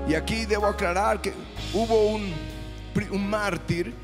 Y 0.09 0.15
aquí 0.15 0.45
debo 0.45 0.67
aclarar 0.67 1.23
que 1.23 1.33
hubo 1.73 2.09
un, 2.09 2.35
un 3.13 3.31
mártir, 3.31 3.95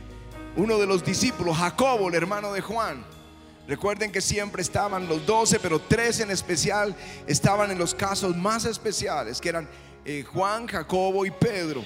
uno 0.57 0.79
de 0.79 0.87
los 0.87 1.05
discípulos, 1.05 1.57
Jacobo, 1.57 2.09
el 2.09 2.15
hermano 2.15 2.53
de 2.53 2.61
Juan. 2.61 3.05
Recuerden 3.67 4.13
que 4.13 4.21
siempre 4.21 4.63
estaban 4.63 5.09
los 5.09 5.27
doce, 5.27 5.59
pero 5.59 5.81
tres 5.81 6.21
en 6.21 6.31
especial 6.31 6.95
estaban 7.27 7.73
en 7.73 7.79
los 7.79 7.97
casos 7.97 8.37
más 8.37 8.65
especiales, 8.65 9.41
que 9.41 9.49
eran 9.49 9.69
eh, 10.05 10.23
Juan, 10.23 10.69
Jacobo 10.69 11.27
y 11.27 11.33
Pedro. 11.33 11.83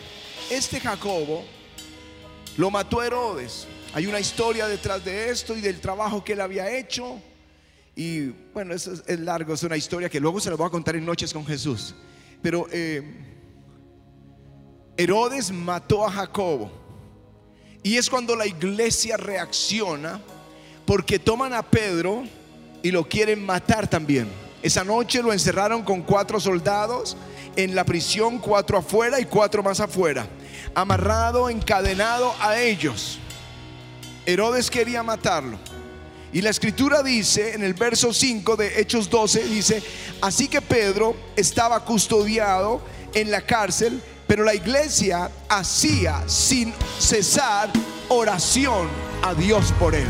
Este 0.51 0.79
Jacobo 0.79 1.43
lo 2.59 2.71
mató 2.71 3.03
Herodes. 3.03 3.67
Hay 3.95 4.07
una 4.07 4.21
historia 4.21 4.67
detrás 4.67 5.03
de 5.07 5.31
esto 5.31 5.57
y 5.57 5.63
del 5.63 5.81
trabajo 5.81 6.23
que 6.23 6.35
él 6.35 6.43
había 6.43 6.71
hecho. 6.71 7.19
Y 8.01 8.35
bueno, 8.55 8.73
eso 8.73 8.95
es, 9.07 9.21
largo, 9.21 9.53
es 9.53 9.63
una 9.63 9.77
historia 9.77 10.09
que 10.09 10.19
luego 10.19 10.41
se 10.41 10.49
la 10.49 10.57
voy 10.57 10.67
a 10.67 10.71
contar 10.71 10.97
en 10.97 11.05
Noches 11.05 11.35
con 11.35 11.45
Jesús. 11.45 11.95
Pero 12.41 12.67
eh, 12.73 13.03
Herodes 14.97 15.53
mató 15.53 16.07
a 16.07 16.11
Jacobo. 16.11 16.73
Y 17.83 17.99
es 17.99 18.09
cuando 18.09 18.35
la 18.35 18.47
iglesia 18.47 19.19
reacciona 19.19 20.19
porque 20.87 21.19
toman 21.19 21.53
a 21.53 21.63
Pedro 21.63 22.23
y 22.83 22.91
lo 22.91 23.07
quieren 23.07 23.45
matar 23.45 23.87
también. 23.87 24.29
Esa 24.63 24.83
noche 24.83 25.23
lo 25.23 25.31
encerraron 25.31 25.83
con 25.83 26.01
cuatro 26.01 26.41
soldados 26.41 27.19
en 27.55 27.75
la 27.75 27.85
prisión, 27.85 28.39
cuatro 28.39 28.79
afuera 28.79 29.21
y 29.21 29.27
cuatro 29.27 29.63
más 29.63 29.79
afuera, 29.79 30.27
amarrado, 30.75 31.51
encadenado 31.51 32.33
a 32.41 32.59
ellos. 32.59 33.19
Herodes 34.25 34.71
quería 34.71 35.03
matarlo. 35.03 35.59
Y 36.33 36.43
la 36.43 36.51
escritura 36.51 37.03
dice 37.03 37.55
en 37.55 37.65
el 37.65 37.75
verso 37.75 38.13
5 38.13 38.57
de 38.57 38.81
Hechos 38.81 39.11
12, 39.11 39.45
dice, 39.45 39.83
así 40.21 40.47
que 40.47 40.61
Pedro 40.61 41.17
estaba 41.35 41.85
custodiado 41.85 42.81
en 43.15 43.33
la 43.33 43.41
cárcel, 43.41 44.01
pero 44.29 44.45
la 44.45 44.55
iglesia 44.55 45.29
hacía 45.49 46.23
sin 46.29 46.73
cesar 46.99 47.71
oración 48.09 48.89
a 49.23 49.35
Dios 49.35 49.73
por 49.79 49.95
él. 49.97 50.07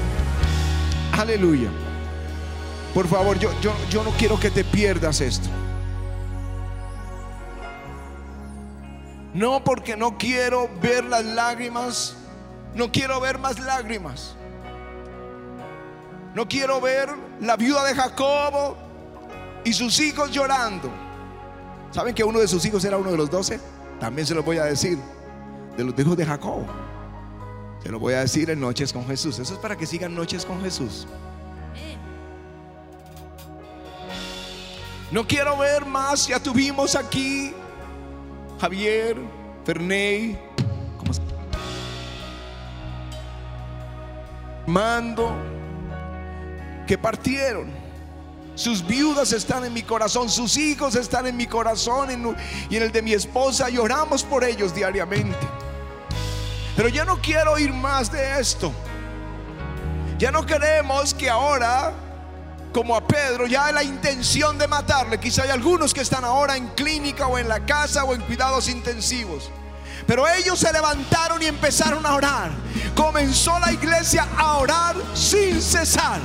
Aleluya. 1.12 1.70
Por 2.92 3.08
favor, 3.08 3.38
yo, 3.38 3.50
yo, 3.62 3.72
yo 3.88 4.04
no 4.04 4.10
quiero 4.10 4.38
que 4.38 4.50
te 4.50 4.62
pierdas 4.62 5.22
esto. 5.22 5.48
No 9.32 9.64
porque 9.64 9.96
no 9.96 10.18
quiero 10.18 10.68
ver 10.82 11.04
las 11.04 11.24
lágrimas, 11.24 12.16
no 12.74 12.90
quiero 12.92 13.20
ver 13.20 13.38
más 13.38 13.58
lágrimas. 13.60 14.34
No 16.34 16.46
quiero 16.48 16.80
ver 16.80 17.08
la 17.40 17.56
viuda 17.56 17.84
de 17.84 17.94
Jacobo 17.94 18.76
y 19.64 19.72
sus 19.72 19.98
hijos 20.00 20.30
llorando. 20.30 20.90
¿Saben 21.90 22.14
que 22.14 22.22
uno 22.22 22.38
de 22.38 22.46
sus 22.46 22.64
hijos 22.64 22.84
era 22.84 22.96
uno 22.96 23.10
de 23.10 23.16
los 23.16 23.30
doce? 23.30 23.60
También 23.98 24.26
se 24.26 24.34
lo 24.34 24.42
voy 24.42 24.58
a 24.58 24.64
decir. 24.64 24.98
De 25.76 25.84
los 25.84 25.98
hijos 25.98 26.16
de 26.16 26.24
Jacobo. 26.24 26.66
Se 27.82 27.90
lo 27.90 27.98
voy 27.98 28.14
a 28.14 28.20
decir 28.20 28.50
en 28.50 28.60
Noches 28.60 28.92
con 28.92 29.06
Jesús. 29.06 29.38
Eso 29.38 29.54
es 29.54 29.58
para 29.58 29.76
que 29.76 29.86
sigan 29.86 30.14
Noches 30.14 30.44
con 30.44 30.60
Jesús. 30.60 31.06
No 35.10 35.26
quiero 35.26 35.56
ver 35.56 35.84
más. 35.84 36.28
Ya 36.28 36.40
tuvimos 36.40 36.94
aquí 36.94 37.52
Javier, 38.60 39.16
Ferney, 39.64 40.38
Mando, 44.66 45.34
que 46.90 46.98
partieron. 46.98 47.70
Sus 48.56 48.84
viudas 48.84 49.32
están 49.32 49.64
en 49.64 49.72
mi 49.72 49.84
corazón, 49.84 50.28
sus 50.28 50.56
hijos 50.56 50.96
están 50.96 51.24
en 51.28 51.36
mi 51.36 51.46
corazón 51.46 52.36
y 52.68 52.76
en 52.76 52.82
el 52.82 52.90
de 52.90 53.00
mi 53.00 53.12
esposa. 53.12 53.68
Lloramos 53.68 54.24
por 54.24 54.42
ellos 54.42 54.74
diariamente. 54.74 55.38
Pero 56.74 56.88
ya 56.88 57.04
no 57.04 57.20
quiero 57.20 57.56
ir 57.60 57.72
más 57.72 58.10
de 58.10 58.40
esto. 58.40 58.72
Ya 60.18 60.32
no 60.32 60.44
queremos 60.44 61.14
que 61.14 61.30
ahora 61.30 61.92
como 62.72 62.96
a 62.96 63.06
Pedro, 63.06 63.46
ya 63.46 63.70
la 63.70 63.84
intención 63.84 64.58
de 64.58 64.66
matarle. 64.66 65.20
Quizá 65.20 65.44
hay 65.44 65.50
algunos 65.50 65.94
que 65.94 66.00
están 66.00 66.24
ahora 66.24 66.56
en 66.56 66.70
clínica 66.70 67.28
o 67.28 67.38
en 67.38 67.46
la 67.46 67.64
casa 67.64 68.02
o 68.02 68.14
en 68.14 68.20
cuidados 68.22 68.68
intensivos. 68.68 69.48
Pero 70.08 70.28
ellos 70.28 70.58
se 70.58 70.72
levantaron 70.72 71.40
y 71.40 71.46
empezaron 71.46 72.04
a 72.04 72.16
orar. 72.16 72.50
Comenzó 72.96 73.60
la 73.60 73.70
iglesia 73.70 74.26
a 74.36 74.58
orar 74.58 74.96
sin 75.14 75.62
cesar. 75.62 76.18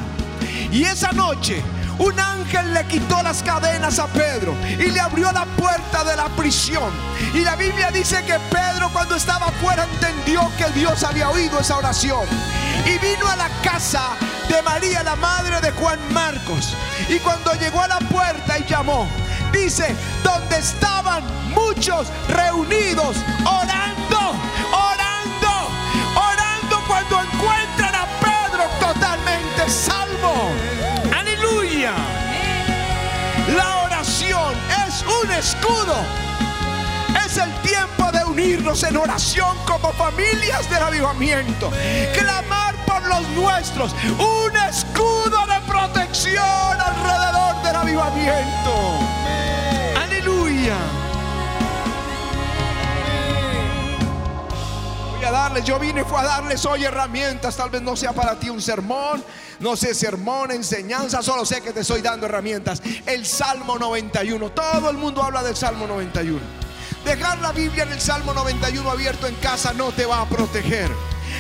Y 0.72 0.84
esa 0.84 1.12
noche 1.12 1.64
un 1.98 2.20
ángel 2.20 2.74
le 2.74 2.86
quitó 2.88 3.22
las 3.24 3.42
cadenas 3.42 4.00
a 4.00 4.08
Pedro 4.08 4.54
y 4.64 4.92
le 4.92 5.00
abrió 5.00 5.32
la 5.32 5.46
puerta 5.46 6.04
de 6.04 6.16
la 6.16 6.28
prisión. 6.30 6.92
Y 7.34 7.40
la 7.40 7.56
Biblia 7.56 7.90
dice 7.92 8.24
que 8.26 8.38
Pedro 8.50 8.90
cuando 8.92 9.16
estaba 9.16 9.48
afuera 9.48 9.88
entendió 9.94 10.42
que 10.58 10.70
Dios 10.78 11.04
había 11.04 11.30
oído 11.30 11.60
esa 11.60 11.78
oración. 11.78 12.28
Y 12.86 12.98
vino 12.98 13.28
a 13.28 13.36
la 13.38 13.50
casa 13.64 14.10
de 14.50 14.62
María, 14.62 15.04
la 15.04 15.16
madre 15.16 15.62
de 15.62 15.72
Juan 15.72 16.00
Marcos. 16.12 16.76
Y 17.08 17.20
cuando 17.20 17.54
llegó 17.54 17.82
a 17.82 17.88
la 17.88 18.00
puerta 18.00 18.60
y 18.60 18.66
llamó, 18.66 19.08
dice, 19.54 19.96
donde 20.24 20.58
estaban 20.58 21.24
muchos 21.54 22.08
reunidos 22.28 23.16
orando, 23.46 24.34
escudo. 35.38 35.96
Es 37.26 37.38
el 37.38 37.54
tiempo 37.62 38.12
de 38.12 38.24
unirnos 38.26 38.84
en 38.84 38.98
oración 38.98 39.58
como 39.66 39.92
familias 39.94 40.70
del 40.70 40.84
avivamiento. 40.84 41.72
Clamar 42.14 42.76
los 43.08 43.28
nuestros. 43.30 43.94
Un 44.18 44.58
escudo 44.70 45.46
de 45.48 45.60
protección 45.68 46.44
alrededor 46.44 47.64
del 47.64 47.76
avivamiento. 47.76 49.00
Aleluya. 50.04 50.76
Voy 55.16 55.26
a 55.26 55.32
darles, 55.32 55.66
yo 55.66 55.80
vine 55.80 56.04
fue 56.04 56.20
a 56.20 56.24
darles 56.24 56.66
hoy 56.66 56.84
herramientas. 56.86 57.56
Tal 57.56 57.70
vez 57.70 57.82
no 57.82 57.96
sea 57.96 58.14
para 58.14 58.40
ti 58.40 58.50
un 58.50 58.62
sermón, 58.62 59.24
no 59.60 59.76
sé 59.76 59.94
sermón, 59.94 60.52
enseñanza, 60.52 61.22
solo 61.22 61.46
sé 61.46 61.62
que 61.62 61.72
te 61.72 61.82
estoy 61.82 62.02
dando 62.02 62.26
herramientas. 62.26 62.82
El 63.06 63.26
Salmo 63.26 63.78
91, 63.78 64.52
todo 64.52 64.90
el 64.90 64.98
mundo 64.98 65.24
habla 65.24 65.44
del 65.44 65.56
Salmo 65.56 65.88
91. 65.88 66.40
Dejar 67.06 67.38
la 67.40 67.52
Biblia 67.52 67.84
en 67.84 67.92
el 67.92 68.02
Salmo 68.02 68.34
91 68.34 68.90
abierto 68.90 69.28
en 69.28 69.36
casa 69.36 69.74
no 69.74 69.92
te 69.92 70.06
va 70.06 70.22
a 70.22 70.30
proteger. 70.30 70.90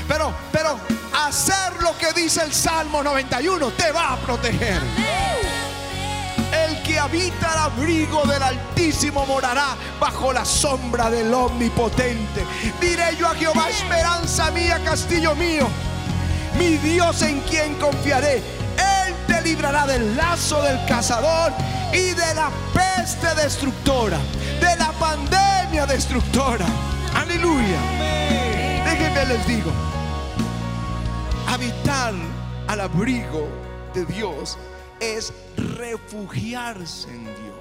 Pero, 0.07 0.33
pero 0.51 0.79
hacer 1.25 1.81
lo 1.81 1.97
que 1.97 2.13
dice 2.13 2.43
el 2.43 2.53
Salmo 2.53 3.01
91 3.01 3.71
te 3.71 3.91
va 3.91 4.13
a 4.13 4.17
proteger. 4.17 4.79
El 6.51 6.83
que 6.83 6.99
habita 6.99 7.51
el 7.53 7.59
abrigo 7.59 8.23
del 8.25 8.43
Altísimo 8.43 9.25
morará 9.25 9.75
bajo 9.99 10.31
la 10.31 10.45
sombra 10.45 11.09
del 11.09 11.33
Omnipotente. 11.33 12.45
Diré 12.79 13.15
yo 13.17 13.27
a 13.27 13.35
Jehová, 13.35 13.69
esperanza 13.69 14.51
mía, 14.51 14.79
castillo 14.85 15.35
mío, 15.35 15.67
mi 16.57 16.77
Dios 16.77 17.21
en 17.21 17.39
quien 17.41 17.75
confiaré. 17.75 18.37
Él 18.37 19.13
te 19.27 19.41
librará 19.41 19.85
del 19.85 20.15
lazo 20.15 20.61
del 20.61 20.83
cazador 20.85 21.51
y 21.93 22.13
de 22.13 22.35
la 22.35 22.49
peste 22.73 23.33
destructora, 23.41 24.17
de 24.59 24.75
la 24.77 24.91
pandemia 24.93 25.85
destructora. 25.85 26.65
Aleluya. 27.13 27.79
Déjenme 28.85 29.25
les 29.25 29.47
digo 29.47 29.71
habitar 31.47 32.13
al 32.67 32.81
abrigo 32.81 33.47
de 33.93 34.05
Dios 34.05 34.57
es 34.99 35.33
refugiarse 35.55 37.09
en 37.09 37.23
Dios. 37.23 37.54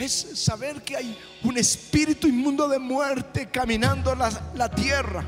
Es 0.00 0.26
saber 0.34 0.82
que 0.82 0.96
hay 0.96 1.18
un 1.44 1.56
espíritu 1.56 2.26
inmundo 2.26 2.66
de 2.68 2.78
muerte 2.78 3.48
caminando 3.50 4.14
la, 4.16 4.32
la 4.54 4.68
tierra. 4.68 5.24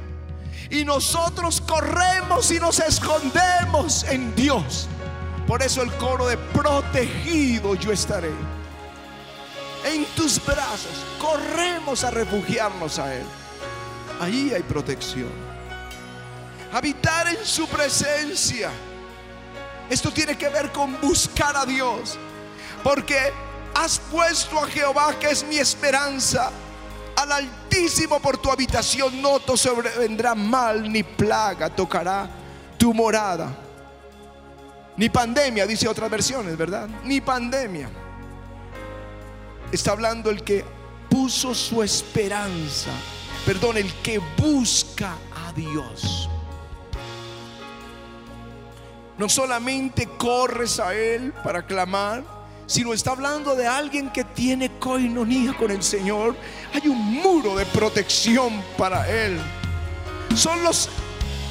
Y 0.70 0.84
nosotros 0.84 1.60
corremos 1.60 2.50
y 2.50 2.58
nos 2.58 2.80
escondemos 2.80 4.02
en 4.04 4.34
Dios. 4.34 4.88
Por 5.46 5.62
eso 5.62 5.82
el 5.82 5.92
coro 5.92 6.26
de 6.26 6.36
protegido 6.36 7.76
yo 7.76 7.92
estaré. 7.92 8.32
En 9.84 10.04
tus 10.16 10.44
brazos 10.44 11.04
corremos 11.20 12.02
a 12.02 12.10
refugiarnos 12.10 12.98
a 12.98 13.14
Él 13.14 13.26
ahí 14.22 14.52
hay 14.54 14.62
protección. 14.62 15.30
Habitar 16.72 17.28
en 17.28 17.44
su 17.44 17.66
presencia. 17.66 18.70
Esto 19.90 20.10
tiene 20.12 20.38
que 20.38 20.48
ver 20.48 20.70
con 20.70 20.98
buscar 21.00 21.56
a 21.56 21.66
Dios. 21.66 22.16
Porque 22.82 23.32
has 23.74 23.98
puesto 23.98 24.58
a 24.58 24.66
Jehová, 24.66 25.18
que 25.18 25.30
es 25.30 25.44
mi 25.44 25.58
esperanza, 25.58 26.50
al 27.16 27.32
Altísimo 27.32 28.20
por 28.20 28.38
tu 28.38 28.50
habitación. 28.50 29.20
No 29.20 29.40
te 29.40 29.56
sobrevendrá 29.56 30.34
mal 30.34 30.90
ni 30.90 31.02
plaga, 31.02 31.68
tocará 31.68 32.28
tu 32.78 32.92
morada. 32.92 33.56
Ni 34.96 35.08
pandemia, 35.08 35.66
dice 35.66 35.88
otras 35.88 36.10
versiones, 36.10 36.56
¿verdad? 36.56 36.88
Ni 37.04 37.20
pandemia. 37.20 37.88
Está 39.70 39.92
hablando 39.92 40.30
el 40.30 40.42
que 40.42 40.64
puso 41.08 41.54
su 41.54 41.82
esperanza 41.82 42.90
perdón, 43.44 43.76
el 43.76 43.92
que 44.02 44.18
busca 44.38 45.16
a 45.34 45.52
Dios. 45.52 46.28
No 49.18 49.28
solamente 49.28 50.06
corres 50.06 50.80
a 50.80 50.94
Él 50.94 51.32
para 51.44 51.64
clamar, 51.64 52.24
sino 52.72 52.94
está 52.94 53.10
hablando 53.10 53.54
de 53.54 53.66
alguien 53.66 54.08
que 54.08 54.24
tiene 54.24 54.70
coinonía 54.78 55.52
con 55.52 55.70
el 55.70 55.82
Señor. 55.82 56.34
Hay 56.72 56.88
un 56.88 57.20
muro 57.20 57.54
de 57.54 57.66
protección 57.66 58.64
para 58.78 59.06
Él. 59.10 59.38
Son 60.34 60.62
los 60.62 60.88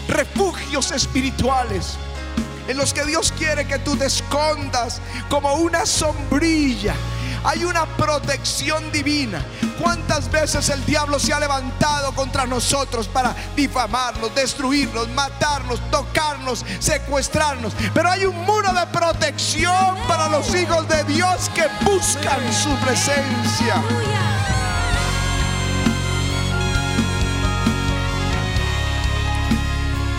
refugios 0.07 0.91
espirituales 0.91 1.99
en 2.67 2.75
los 2.75 2.91
que 2.91 3.05
Dios 3.05 3.31
quiere 3.37 3.67
que 3.67 3.77
tú 3.77 3.95
te 3.95 4.07
escondas 4.07 4.99
como 5.29 5.53
una 5.57 5.85
sombrilla 5.85 6.95
hay 7.43 7.63
una 7.63 7.85
protección 7.97 8.91
divina. 8.91 9.43
¿Cuántas 9.79 10.29
veces 10.29 10.69
el 10.69 10.85
diablo 10.85 11.19
se 11.19 11.33
ha 11.33 11.39
levantado 11.39 12.13
contra 12.13 12.45
nosotros 12.45 13.07
para 13.07 13.35
difamarnos, 13.55 14.33
destruirnos, 14.35 15.09
matarnos, 15.09 15.79
tocarnos, 15.89 16.65
secuestrarnos? 16.79 17.73
Pero 17.93 18.09
hay 18.09 18.25
un 18.25 18.35
muro 18.45 18.71
de 18.73 18.85
protección 18.87 19.97
para 20.07 20.29
los 20.29 20.53
hijos 20.53 20.87
de 20.87 21.03
Dios 21.05 21.49
que 21.55 21.67
buscan 21.83 22.39
su 22.53 22.73
presencia. 22.85 23.81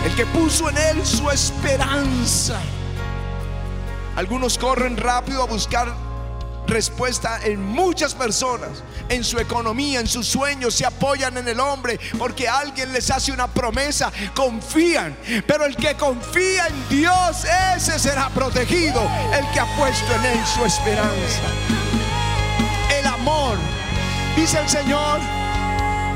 el 0.05 0.15
que 0.15 0.25
puso 0.25 0.69
en 0.69 0.77
él 0.77 1.05
su 1.05 1.31
esperanza. 1.31 2.59
Algunos 4.17 4.57
corren 4.57 4.97
rápido 4.97 5.41
a 5.41 5.45
buscar 5.45 5.95
respuesta 6.67 7.39
en 7.43 7.61
muchas 7.61 8.13
personas, 8.13 8.83
en 9.09 9.23
su 9.23 9.39
economía, 9.39 9.99
en 9.99 10.07
sus 10.07 10.27
sueños, 10.27 10.75
se 10.75 10.85
apoyan 10.85 11.37
en 11.37 11.47
el 11.47 11.59
hombre 11.59 11.99
porque 12.17 12.47
alguien 12.47 12.91
les 12.93 13.09
hace 13.11 13.31
una 13.31 13.47
promesa, 13.47 14.11
confían, 14.35 15.15
pero 15.47 15.65
el 15.65 15.75
que 15.75 15.95
confía 15.95 16.67
en 16.67 16.89
Dios, 16.89 17.45
ese 17.75 17.99
será 17.99 18.29
protegido, 18.29 19.01
el 19.33 19.47
que 19.51 19.59
ha 19.59 19.75
puesto 19.77 20.13
en 20.15 20.25
él 20.25 20.39
su 20.45 20.65
esperanza. 20.65 21.41
El 22.97 23.05
amor, 23.07 23.57
dice 24.35 24.59
el 24.59 24.69
Señor, 24.69 25.19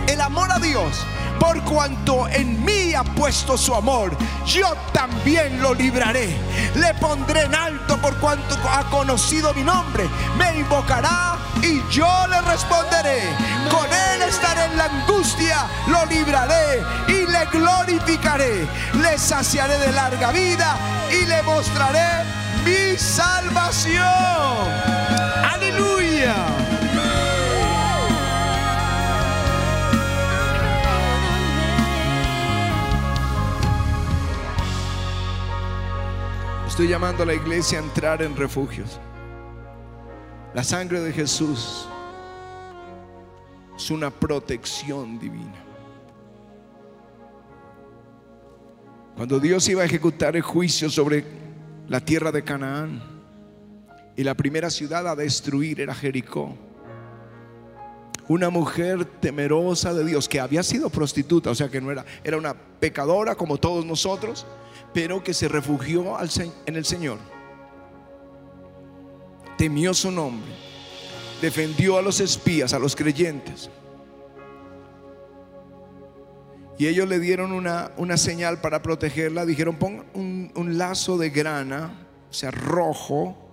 el 0.08 0.22
amor 0.22 0.52
a 0.52 0.60
Dios 0.60 1.06
por 1.48 1.64
cuanto 1.64 2.28
en 2.28 2.66
mí 2.66 2.94
ha 2.94 3.06
puesto 3.06 3.58
su 3.58 3.74
amor, 3.74 4.12
yo 4.46 4.76
también 4.92 5.62
lo 5.62 5.74
libraré. 5.74 6.36
Le 6.76 6.94
pondré 6.96 7.44
en 7.44 7.56
alto 7.56 7.96
por 8.02 8.18
cuanto 8.18 8.58
ha 8.70 8.84
conocido 8.90 9.54
mi 9.54 9.64
nombre. 9.64 10.10
Me 10.38 10.60
invocará 10.60 11.38
y 11.62 11.82
yo 11.90 12.28
le 12.28 12.42
responderé. 12.42 13.22
Con 13.72 13.86
él 13.86 14.24
estaré 14.24 14.66
en 14.66 14.78
la 14.78 14.86
angustia, 14.86 15.68
lo 15.88 16.06
libraré 16.08 16.84
y 17.08 17.26
le 17.32 17.46
glorificaré. 17.46 18.68
Le 18.96 19.18
saciaré 19.18 19.78
de 19.78 19.94
larga 19.94 20.34
vida 20.34 20.76
y 21.10 21.26
le 21.28 21.44
mostraré 21.44 22.26
mi 22.66 22.98
salvación. 22.98 24.97
Estoy 36.78 36.90
llamando 36.90 37.24
a 37.24 37.26
la 37.26 37.34
iglesia 37.34 37.80
a 37.80 37.82
entrar 37.82 38.22
en 38.22 38.36
refugios. 38.38 39.00
La 40.54 40.64
sangre 40.64 41.00
de 41.00 41.12
Jesús 41.12 41.90
es 43.76 43.90
una 43.90 44.12
protección 44.12 45.18
divina. 45.18 45.56
Cuando 49.16 49.40
Dios 49.40 49.68
iba 49.70 49.82
a 49.82 49.86
ejecutar 49.86 50.36
el 50.36 50.44
juicio 50.44 50.88
sobre 50.88 51.26
la 51.88 52.00
tierra 52.00 52.32
de 52.32 52.44
Canaán 52.44 53.02
y 54.16 54.24
la 54.24 54.36
primera 54.36 54.70
ciudad 54.70 55.08
a 55.08 55.16
destruir 55.16 55.82
era 55.82 55.96
Jericó, 55.96 56.56
una 58.28 58.50
mujer 58.50 59.06
temerosa 59.06 59.94
de 59.94 60.04
Dios 60.06 60.28
que 60.28 60.40
había 60.40 60.64
sido 60.64 60.90
prostituta, 60.90 61.50
o 61.50 61.56
sea 61.56 61.70
que 61.70 61.82
no 61.82 61.92
era, 61.92 62.06
era 62.24 62.38
una 62.38 62.54
pecadora 62.54 63.36
como 63.36 63.58
todos 63.58 63.86
nosotros, 63.86 64.46
pero 64.94 65.24
que 65.24 65.34
se 65.34 65.48
refugió 65.48 66.18
en 66.66 66.76
el 66.76 66.86
Señor. 66.86 67.20
Temió 69.58 69.94
su 69.94 70.12
nombre. 70.12 70.52
Defendió 71.42 71.98
a 71.98 72.02
los 72.02 72.20
espías, 72.20 72.74
a 72.74 72.80
los 72.80 72.96
creyentes. 72.96 73.70
Y 76.80 76.88
ellos 76.88 77.08
le 77.08 77.20
dieron 77.20 77.52
una, 77.52 77.92
una 77.98 78.18
señal 78.18 78.62
para 78.62 78.82
protegerla. 78.82 79.46
Dijeron, 79.46 79.78
pon 79.78 80.06
un, 80.14 80.52
un 80.56 80.78
lazo 80.78 81.18
de 81.18 81.30
grana, 81.32 82.08
o 82.30 82.34
sea, 82.34 82.52
rojo. 82.52 83.47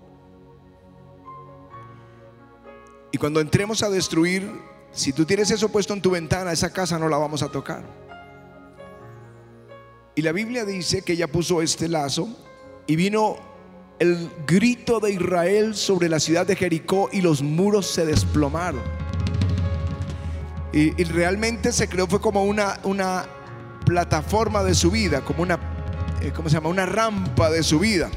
Y 3.15 3.17
cuando 3.17 3.41
entremos 3.41 3.85
a 3.85 3.91
destruir, 3.91 4.51
si 4.91 5.13
tú 5.13 5.25
tienes 5.25 5.49
eso 5.53 5.69
puesto 5.69 5.95
en 5.95 6.03
tu 6.03 6.11
ventana, 6.11 6.51
esa 6.51 6.73
casa 6.73 6.99
no 6.99 7.09
la 7.09 7.17
vamos 7.17 7.45
a 7.45 7.49
tocar. 7.49 7.85
Y 10.17 10.23
la 10.23 10.33
Biblia 10.33 10.65
dice 10.65 11.03
que 11.03 11.13
ella 11.13 11.29
puso 11.29 11.63
este 11.63 11.87
lazo 11.87 12.29
y 12.89 12.97
vino 12.97 13.37
el 14.01 14.29
grito 14.49 14.99
de 14.99 15.13
Israel 15.13 15.77
sobre 15.77 16.09
la 16.09 16.19
ciudad 16.19 16.45
de 16.45 16.57
Jericó 16.57 17.09
y 17.13 17.21
los 17.21 17.41
muros 17.41 17.87
se 17.87 18.05
desplomaron. 18.05 18.83
Y, 20.73 20.91
realmente 21.05 21.71
se 21.71 21.89
creó, 21.89 22.09
fue 22.09 22.21
como 22.21 22.43
una, 22.43 22.81
una 22.83 23.27
plataforma 23.87 24.65
de 24.65 24.75
subida, 24.75 25.21
como 25.21 25.45
una, 25.45 25.61
eh, 26.21 26.33
¿cómo 26.35 26.49
se 26.49 26.57
llama? 26.57 26.69
Una 26.69 26.85
rampa 26.85 27.49
de 27.49 27.63
subida. 27.63 28.11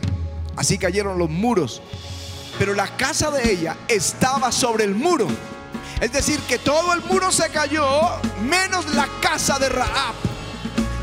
Así 0.55 0.79
cayeron 0.79 1.19
los 1.19 1.29
muros. 1.29 1.83
Pero 2.59 2.73
la 2.73 2.87
casa 2.97 3.31
de 3.31 3.51
ella 3.51 3.75
estaba 3.87 4.51
sobre 4.51 4.83
el 4.83 4.95
muro. 4.95 5.27
Es 6.01 6.11
decir, 6.11 6.39
que 6.41 6.59
todo 6.59 6.93
el 6.93 7.01
muro 7.01 7.31
se 7.31 7.49
cayó, 7.49 7.87
menos 8.41 8.93
la 8.93 9.07
casa 9.21 9.57
de 9.59 9.69
Raab 9.69 10.15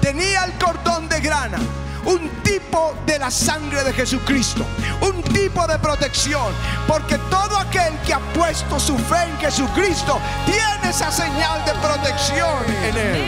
tenía 0.04 0.44
el 0.44 0.52
cordón 0.58 1.08
de 1.08 1.18
grana. 1.20 1.58
Un 2.04 2.28
tipo 2.42 2.94
de 3.06 3.18
la 3.18 3.30
sangre 3.30 3.82
de 3.82 3.92
Jesucristo. 3.94 4.66
Un 5.00 5.22
tipo 5.22 5.66
de 5.66 5.78
protección. 5.78 6.52
Porque 6.86 7.16
todo 7.30 7.56
aquel 7.56 7.98
que 8.06 8.12
ha 8.12 8.20
puesto 8.34 8.78
su 8.78 8.98
fe 8.98 9.24
en 9.24 9.38
Jesucristo 9.38 10.20
tiene 10.44 10.90
esa 10.90 11.10
señal 11.10 11.64
de 11.64 11.72
protección 11.74 12.64
en 12.82 12.96
él. 12.98 13.24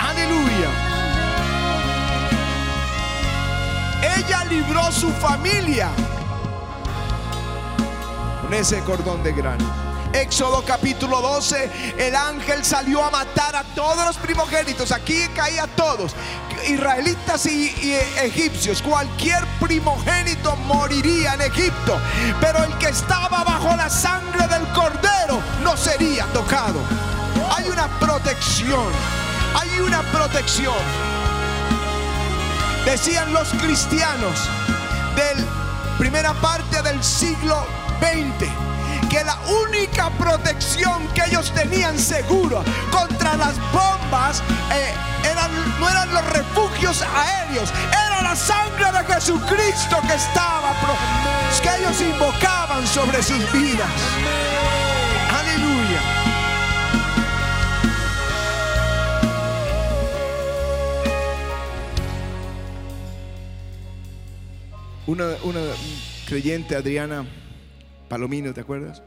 Aleluya. 0.00 0.70
Ella 4.16 4.44
libró 4.44 4.92
su 4.92 5.10
familia 5.14 5.88
ese 8.54 8.80
cordón 8.80 9.22
de 9.22 9.32
grana. 9.32 9.88
Éxodo 10.12 10.64
capítulo 10.66 11.20
12, 11.20 11.96
el 11.98 12.16
ángel 12.16 12.64
salió 12.64 13.04
a 13.04 13.10
matar 13.10 13.54
a 13.54 13.62
todos 13.74 14.06
los 14.06 14.16
primogénitos. 14.16 14.90
Aquí 14.90 15.28
caía 15.34 15.66
todos, 15.76 16.14
israelitas 16.66 17.44
y, 17.46 17.94
egipcios. 18.22 18.80
Cualquier 18.80 19.44
primogénito 19.60 20.56
moriría 20.66 21.34
en 21.34 21.42
Egipto, 21.42 22.00
pero 22.40 22.64
el 22.64 22.72
que 22.78 22.88
estaba 22.88 23.44
bajo 23.44 23.76
la 23.76 23.90
sangre 23.90 24.48
del 24.48 24.66
cordero 24.72 25.40
no 25.62 25.76
sería 25.76 26.24
tocado. 26.32 26.80
Hay 27.56 27.68
una 27.68 27.86
protección, 27.98 28.90
hay 29.54 29.80
una 29.80 30.00
protección. 30.10 30.74
Decían 32.86 33.32
los 33.34 33.50
cristianos 33.50 34.48
del 35.14 35.44
primera 35.98 36.32
parte 36.34 36.80
del 36.82 37.02
siglo 37.02 37.66
Que 39.10 39.24
la 39.24 39.38
única 39.64 40.10
protección 40.10 41.08
que 41.14 41.22
ellos 41.26 41.50
tenían 41.54 41.98
seguro 41.98 42.62
contra 42.90 43.36
las 43.36 43.56
bombas 43.72 44.42
eh, 44.72 44.92
eran, 45.24 45.50
no 45.80 45.88
eran 45.88 46.12
los 46.12 46.24
refugios 46.30 47.02
aéreos, 47.02 47.72
era 47.90 48.22
la 48.22 48.36
sangre 48.36 48.92
de 48.92 49.14
Jesucristo 49.14 49.96
que 50.06 50.14
estaba, 50.14 50.74
que 51.62 51.68
ellos 51.80 52.00
invocaban 52.00 52.86
sobre 52.86 53.22
sus 53.22 53.52
vidas. 53.52 53.88
Aleluya. 55.30 56.00
Una, 65.06 65.24
una 65.42 65.60
creyente, 66.26 66.76
Adriana, 66.76 67.24
Palomino, 68.08 68.52
¿te 68.54 68.60
acuerdas? 68.60 69.02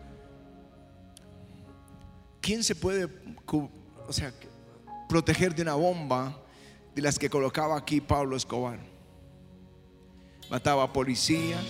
¿Quién 2.39 2.63
se 2.63 2.75
puede, 2.75 3.07
o 3.47 4.13
sea, 4.13 4.33
proteger 5.07 5.53
de 5.55 5.61
una 5.61 5.75
bomba 5.75 6.37
de 6.95 7.01
las 7.01 7.19
que 7.19 7.29
colocaba 7.29 7.77
aquí 7.77 8.01
Pablo 8.01 8.35
Escobar? 8.35 8.79
Mataba 10.49 10.83
a 10.83 10.93
policías, 10.93 11.63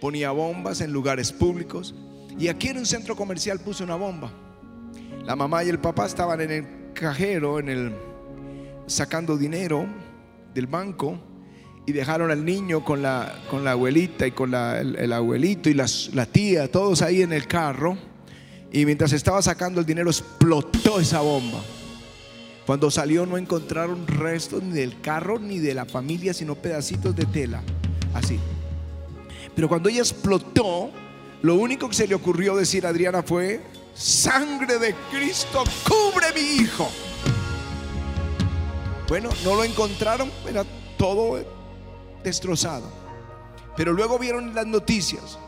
ponía 0.00 0.30
bombas 0.30 0.80
en 0.80 0.92
lugares 0.92 1.32
públicos 1.32 1.94
y 2.38 2.48
aquí 2.48 2.68
en 2.68 2.78
un 2.78 2.86
centro 2.86 3.16
comercial 3.16 3.60
puso 3.60 3.84
una 3.84 3.96
bomba. 3.96 4.30
La 5.24 5.36
mamá 5.36 5.64
y 5.64 5.68
el 5.68 5.78
papá 5.78 6.06
estaban 6.06 6.40
en 6.40 6.50
el 6.50 6.92
cajero, 6.92 7.58
en 7.58 7.68
el 7.68 7.92
sacando 8.86 9.36
dinero 9.36 9.86
del 10.54 10.66
banco 10.66 11.18
y 11.86 11.92
dejaron 11.92 12.32
al 12.32 12.44
niño 12.44 12.84
con 12.84 13.00
la, 13.00 13.42
con 13.48 13.62
la 13.62 13.70
abuelita 13.70 14.26
y 14.26 14.32
con 14.32 14.52
el, 14.54 15.12
abuelito 15.12 15.70
y 15.70 15.74
la 15.74 16.26
tía, 16.26 16.70
todos 16.70 17.00
ahí 17.00 17.22
en 17.22 17.32
el 17.32 17.46
carro. 17.46 17.96
Y 18.72 18.84
mientras 18.84 19.12
estaba 19.12 19.40
sacando 19.40 19.80
el 19.80 19.86
dinero 19.86 20.10
explotó 20.10 20.98
esa 20.98 21.20
bomba. 21.20 21.60
Cuando 22.66 22.90
salió 22.90 23.24
no 23.24 23.38
encontraron 23.38 24.04
restos 24.08 24.64
ni 24.64 24.72
del 24.72 25.00
carro 25.00 25.38
ni 25.38 25.60
de 25.60 25.74
la 25.74 25.84
familia, 25.84 26.34
sino 26.34 26.56
pedacitos 26.56 27.14
de 27.14 27.24
tela. 27.26 27.62
Así. 28.12 28.40
Pero 29.54 29.68
cuando 29.68 29.88
ella 29.88 30.00
explotó, 30.00 30.90
lo 31.42 31.54
único 31.54 31.88
que 31.88 31.94
se 31.94 32.08
le 32.08 32.16
ocurrió 32.16 32.56
decir 32.56 32.84
a 32.84 32.88
Adriana 32.88 33.22
fue, 33.22 33.60
sangre 33.94 34.80
de 34.80 34.92
Cristo, 35.12 35.62
cubre 35.88 36.26
mi 36.34 36.62
hijo. 36.62 36.90
Bueno, 39.06 39.28
no 39.44 39.54
lo 39.54 39.62
encontraron, 39.62 40.32
era 40.48 40.64
todo 40.98 41.38
destrozado. 42.26 42.90
Pero 43.76 43.92
luego 43.92 44.18
vieron 44.18 44.54
las 44.54 44.66
noticias. 44.66 45.38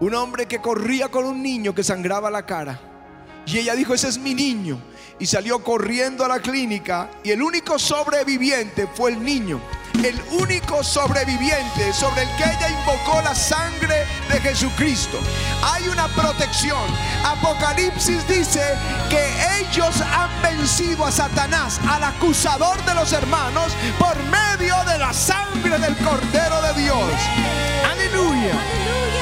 Un 0.00 0.14
hombre 0.14 0.46
que 0.46 0.60
corría 0.60 1.08
con 1.08 1.24
un 1.24 1.42
niño 1.42 1.74
que 1.74 1.82
sangraba 1.82 2.30
la 2.30 2.44
cara. 2.44 2.78
Y 3.46 3.58
ella 3.58 3.74
dijo, 3.74 3.94
ese 3.94 4.08
es 4.08 4.18
mi 4.18 4.34
niño. 4.34 4.78
Y 5.18 5.26
salió 5.26 5.62
corriendo 5.62 6.24
a 6.24 6.28
la 6.28 6.40
clínica 6.40 7.10
y 7.24 7.30
el 7.30 7.42
único 7.42 7.78
sobreviviente 7.78 8.86
fue 8.94 9.12
el 9.12 9.24
niño. 9.24 9.60
El 10.04 10.20
único 10.32 10.82
sobreviviente 10.82 11.92
sobre 11.92 12.22
el 12.22 12.28
que 12.36 12.44
ella 12.44 12.68
invocó 12.80 13.22
la 13.22 13.34
sangre 13.34 14.04
de 14.32 14.40
Jesucristo. 14.40 15.18
Hay 15.62 15.88
una 15.88 16.08
protección. 16.08 16.80
Apocalipsis 17.24 18.26
dice 18.26 18.62
que 19.10 19.22
ellos 19.60 20.00
han 20.00 20.30
vencido 20.42 21.04
a 21.04 21.12
Satanás, 21.12 21.80
al 21.88 22.02
acusador 22.02 22.82
de 22.84 22.94
los 22.94 23.12
hermanos, 23.12 23.72
por 23.98 24.16
medio 24.24 24.74
de 24.84 24.98
la 24.98 25.12
sangre 25.12 25.78
del 25.78 25.96
Cordero 25.98 26.62
de 26.62 26.82
Dios. 26.82 27.12
Aleluya. 27.90 29.21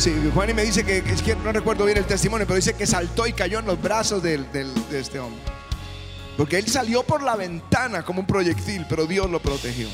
Sí, 0.00 0.14
Juan 0.32 0.48
y 0.48 0.54
me 0.54 0.62
dice 0.62 0.82
que, 0.82 1.02
que 1.02 1.36
no 1.36 1.52
recuerdo 1.52 1.84
bien 1.84 1.98
el 1.98 2.06
testimonio, 2.06 2.46
pero 2.46 2.56
dice 2.56 2.72
que 2.72 2.86
saltó 2.86 3.26
y 3.26 3.34
cayó 3.34 3.58
en 3.58 3.66
los 3.66 3.82
brazos 3.82 4.22
de 4.22 4.42
este 4.92 5.20
hombre. 5.20 5.42
Porque 6.38 6.56
él 6.56 6.66
salió 6.68 7.02
por 7.02 7.22
la 7.22 7.36
ventana 7.36 8.02
como 8.02 8.20
un 8.20 8.26
proyectil, 8.26 8.86
pero 8.88 9.04
Dios 9.04 9.28
lo 9.28 9.42
protegió. 9.42 9.88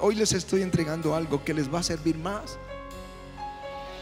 Hoy 0.00 0.14
les 0.14 0.32
estoy 0.32 0.62
entregando 0.62 1.14
algo 1.14 1.44
que 1.44 1.52
les 1.52 1.70
va 1.70 1.80
a 1.80 1.82
servir 1.82 2.16
más 2.16 2.58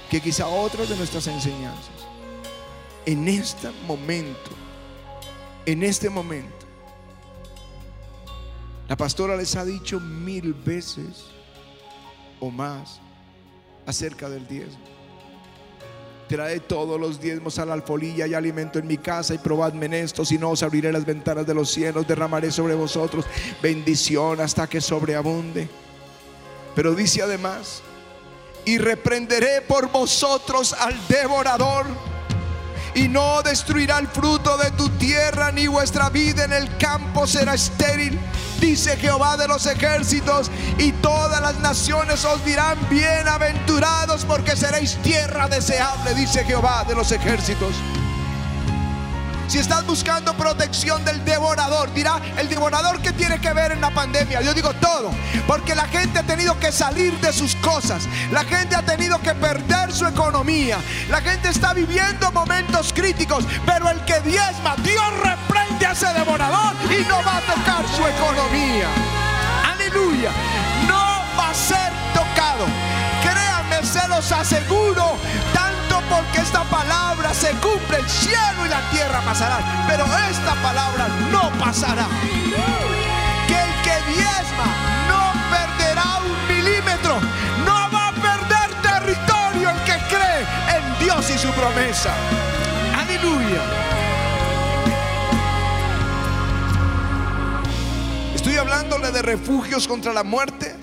que 0.09 0.21
quizá 0.21 0.47
otras 0.47 0.89
de 0.89 0.97
nuestras 0.97 1.27
enseñanzas. 1.27 2.07
En 3.07 3.27
este 3.27 3.71
momento, 3.89 4.53
en 5.67 5.83
este 5.83 6.09
momento, 6.09 6.65
la 8.89 8.97
pastora 8.97 9.37
les 9.37 9.57
ha 9.57 9.65
dicho 9.65 9.99
mil 9.99 10.55
veces 10.55 11.25
o 12.39 12.53
más 12.53 13.01
acerca 13.87 14.29
del 14.29 14.47
diezmo. 14.47 14.79
Trae 16.29 16.61
todos 16.61 16.99
los 16.99 17.21
diezmos 17.21 17.59
a 17.59 17.67
la 17.67 17.75
alfolilla 17.75 18.27
y 18.27 18.35
alimento 18.35 18.79
en 18.79 18.87
mi 18.87 18.97
casa 18.97 19.35
y 19.35 19.39
probadme 19.39 19.87
en 19.87 19.95
esto, 19.95 20.25
si 20.25 20.39
no 20.39 20.51
os 20.51 20.63
abriré 20.63 20.91
las 20.91 21.05
ventanas 21.05 21.47
de 21.47 21.55
los 21.55 21.71
cielos, 21.71 22.07
derramaré 22.07 22.51
sobre 22.51 22.75
vosotros 22.75 23.27
bendición 23.63 24.41
hasta 24.41 24.67
que 24.67 24.81
sobreabunde. 24.81 25.69
Pero 26.75 26.95
dice 26.95 27.23
además, 27.23 27.83
y 28.65 28.79
reprenderé 28.79 29.61
por 29.61 29.93
vosotros 29.93 30.73
al 30.73 30.95
devorador 31.09 31.87
y 32.95 33.09
no 33.09 33.43
destruirá 33.43 33.99
el 33.99 34.09
fruto 34.09 34.57
de 34.57 34.71
tu 34.73 34.89
tierra, 34.91 35.51
ni 35.53 35.67
vuestra 35.67 36.11
vida 36.11 36.45
en 36.45 36.53
el 36.53 36.77
campo 36.77 37.27
será 37.27 37.55
estéril. 37.55 38.19
Dice 38.61 38.97
Jehová 38.97 39.37
de 39.37 39.49
los 39.49 39.67
ejércitos, 39.67 40.51
y 40.79 40.93
todas 40.93 41.41
las 41.41 41.59
naciones 41.61 42.25
os 42.25 42.45
dirán 42.45 42.79
bienaventurados 42.89 44.25
porque 44.25 44.57
seréis 44.57 44.97
tierra 45.03 45.49
deseable, 45.49 46.15
dice 46.15 46.45
Jehová 46.45 46.85
de 46.87 46.95
los 46.95 47.11
ejércitos. 47.13 47.75
Si 49.47 49.59
estás 49.59 49.87
buscando 49.87 50.35
protección 50.35 51.05
del 51.05 51.25
devorador, 51.25 51.93
dirá, 51.93 52.21
el 52.39 52.49
devorador 52.49 53.01
que 53.01 53.13
tiene 53.13 53.39
que 53.41 53.53
ver 53.53 53.73
en 53.73 53.81
la 53.81 53.91
pandemia. 53.91 54.41
Yo 54.41 54.55
digo 54.55 54.73
todo, 54.75 55.11
porque 55.47 55.75
la 55.75 55.87
gente 55.87 56.19
ha 56.19 56.23
tenido 56.23 56.59
que 56.59 56.73
salir 56.73 57.13
de 57.21 57.33
sus 57.33 57.55
cosas, 57.57 58.09
la 58.33 58.45
gente 58.45 58.75
ha 58.75 58.83
tenido 58.83 59.21
que 59.21 59.35
perder 59.35 59.93
su 59.93 60.07
economía, 60.07 60.79
la 61.09 61.21
gente 61.21 61.49
está 61.51 61.75
viviendo 61.75 62.33
momentos 62.33 62.93
críticos, 62.93 63.45
pero 63.67 63.91
el 63.91 64.05
que 64.05 64.21
diezma, 64.21 64.77
Dios 64.83 65.13
reprende 65.23 65.87
a 65.87 65.93
ese 65.93 66.13
devorador 66.13 66.75
y 66.91 67.05
no 67.07 67.17
va 67.23 67.37
a 67.37 67.41
tocar 67.41 67.85
su 67.95 68.07
economía. 68.07 68.89
Aleluya, 69.73 70.31
no 70.89 71.23
va 71.39 71.51
a 71.51 71.55
ser 71.55 71.93
tocado. 72.15 72.67
Créanme, 73.23 73.87
se 73.87 74.09
los 74.09 74.33
aseguro, 74.33 75.17
porque 76.11 76.41
esta 76.41 76.63
palabra 76.65 77.33
se 77.35 77.51
cumple, 77.53 77.99
el 77.99 78.09
cielo 78.09 78.67
y 78.67 78.69
la 78.69 78.81
tierra 78.91 79.21
pasarán, 79.23 79.63
pero 79.89 80.05
esta 80.31 80.55
palabra 80.63 81.09
no 81.31 81.51
pasará. 81.59 82.07
Que 83.47 83.55
el 83.55 83.73
que 83.83 84.13
diezma 84.13 84.67
no 85.09 85.33
perderá 85.51 86.19
un 86.19 86.57
milímetro, 86.57 87.21
no 87.65 87.91
va 87.93 88.09
a 88.09 88.13
perder 88.13 88.71
territorio 88.83 89.71
el 89.71 89.79
que 89.85 89.99
cree 90.09 90.47
en 90.77 91.05
Dios 91.05 91.31
y 91.31 91.39
su 91.39 91.51
promesa. 91.53 92.13
Aleluya. 92.99 93.63
Estoy 98.35 98.57
hablándole 98.57 99.11
de 99.11 99.23
refugios 99.23 99.87
contra 99.87 100.13
la 100.13 100.25
muerte, 100.25 100.75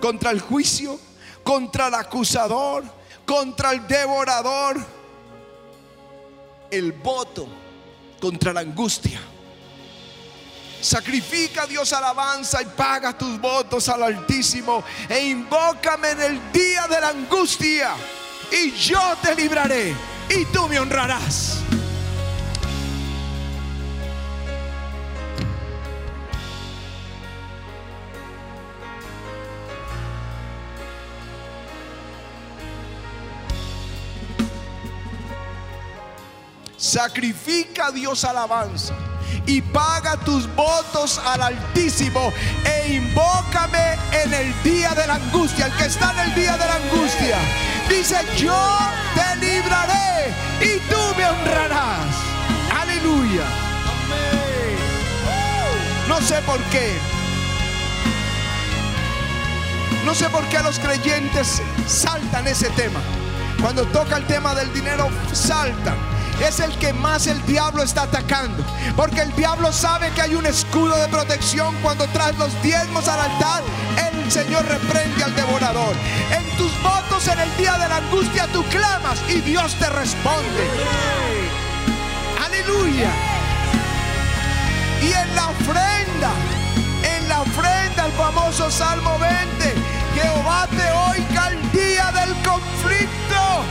contra 0.00 0.30
el 0.30 0.40
juicio, 0.40 0.98
contra 1.42 1.88
el 1.88 1.94
acusador, 1.94 2.99
contra 3.30 3.70
el 3.70 3.86
devorador, 3.86 4.76
el 6.68 6.90
voto 6.90 7.46
contra 8.20 8.52
la 8.52 8.58
angustia. 8.58 9.20
Sacrifica 10.80 11.62
a 11.62 11.66
Dios 11.68 11.92
alabanza 11.92 12.60
y 12.60 12.64
paga 12.64 13.16
tus 13.16 13.40
votos 13.40 13.88
al 13.88 14.02
Altísimo 14.02 14.82
e 15.08 15.26
invócame 15.28 16.10
en 16.10 16.22
el 16.22 16.52
día 16.52 16.88
de 16.88 17.00
la 17.00 17.10
angustia 17.10 17.92
y 18.50 18.72
yo 18.72 19.00
te 19.22 19.36
libraré 19.36 19.94
y 20.28 20.44
tú 20.46 20.66
me 20.66 20.80
honrarás. 20.80 21.69
Sacrifica 36.90 37.86
a 37.86 37.90
Dios 37.92 38.24
alabanza 38.24 38.94
y 39.46 39.62
paga 39.62 40.16
tus 40.16 40.52
votos 40.56 41.20
al 41.24 41.40
Altísimo 41.40 42.32
e 42.64 42.94
invócame 42.94 43.96
en 44.10 44.34
el 44.34 44.62
día 44.64 44.90
de 44.94 45.06
la 45.06 45.14
angustia. 45.14 45.66
El 45.66 45.72
que 45.74 45.84
está 45.84 46.10
en 46.14 46.30
el 46.30 46.34
día 46.34 46.56
de 46.56 46.66
la 46.66 46.74
angustia 46.74 47.38
dice: 47.88 48.16
Yo 48.36 48.76
te 49.14 49.36
libraré 49.36 50.34
y 50.60 50.80
tú 50.90 50.98
me 51.16 51.26
honrarás. 51.26 52.12
Aleluya. 52.76 53.44
No 56.08 56.20
sé 56.20 56.42
por 56.42 56.60
qué. 56.70 56.98
No 60.04 60.12
sé 60.12 60.28
por 60.28 60.44
qué 60.48 60.58
los 60.58 60.80
creyentes 60.80 61.62
saltan 61.86 62.48
ese 62.48 62.68
tema. 62.70 62.98
Cuando 63.62 63.84
toca 63.86 64.16
el 64.16 64.26
tema 64.26 64.56
del 64.56 64.72
dinero, 64.72 65.08
saltan 65.32 66.09
es 66.44 66.60
el 66.60 66.76
que 66.78 66.92
más 66.92 67.26
el 67.26 67.44
diablo 67.46 67.82
está 67.82 68.02
atacando. 68.02 68.64
Porque 68.96 69.20
el 69.20 69.34
diablo 69.36 69.72
sabe 69.72 70.10
que 70.10 70.22
hay 70.22 70.34
un 70.34 70.46
escudo 70.46 70.96
de 70.96 71.08
protección 71.08 71.74
cuando 71.82 72.06
traes 72.08 72.36
los 72.38 72.50
diezmos 72.62 73.08
al 73.08 73.20
altar. 73.20 73.62
El 74.12 74.30
Señor 74.30 74.64
reprende 74.66 75.24
al 75.24 75.34
devorador. 75.34 75.94
En 76.36 76.56
tus 76.56 76.72
votos 76.82 77.26
en 77.28 77.38
el 77.38 77.56
día 77.56 77.72
de 77.78 77.88
la 77.88 77.96
angustia 77.96 78.46
tú 78.52 78.64
clamas 78.64 79.20
y 79.28 79.40
Dios 79.40 79.74
te 79.76 79.88
responde. 79.90 80.68
Aleluya. 82.44 83.10
Y 85.02 85.12
en 85.12 85.34
la 85.34 85.48
ofrenda, 85.48 86.30
en 87.16 87.28
la 87.28 87.40
ofrenda, 87.42 88.06
el 88.06 88.12
famoso 88.12 88.70
Salmo 88.70 89.18
20, 89.18 89.74
Jehová 90.14 90.68
te 90.70 90.90
oiga 91.10 91.48
el 91.48 91.72
día 91.72 92.12
del 92.12 92.34
conflicto. 92.42 93.64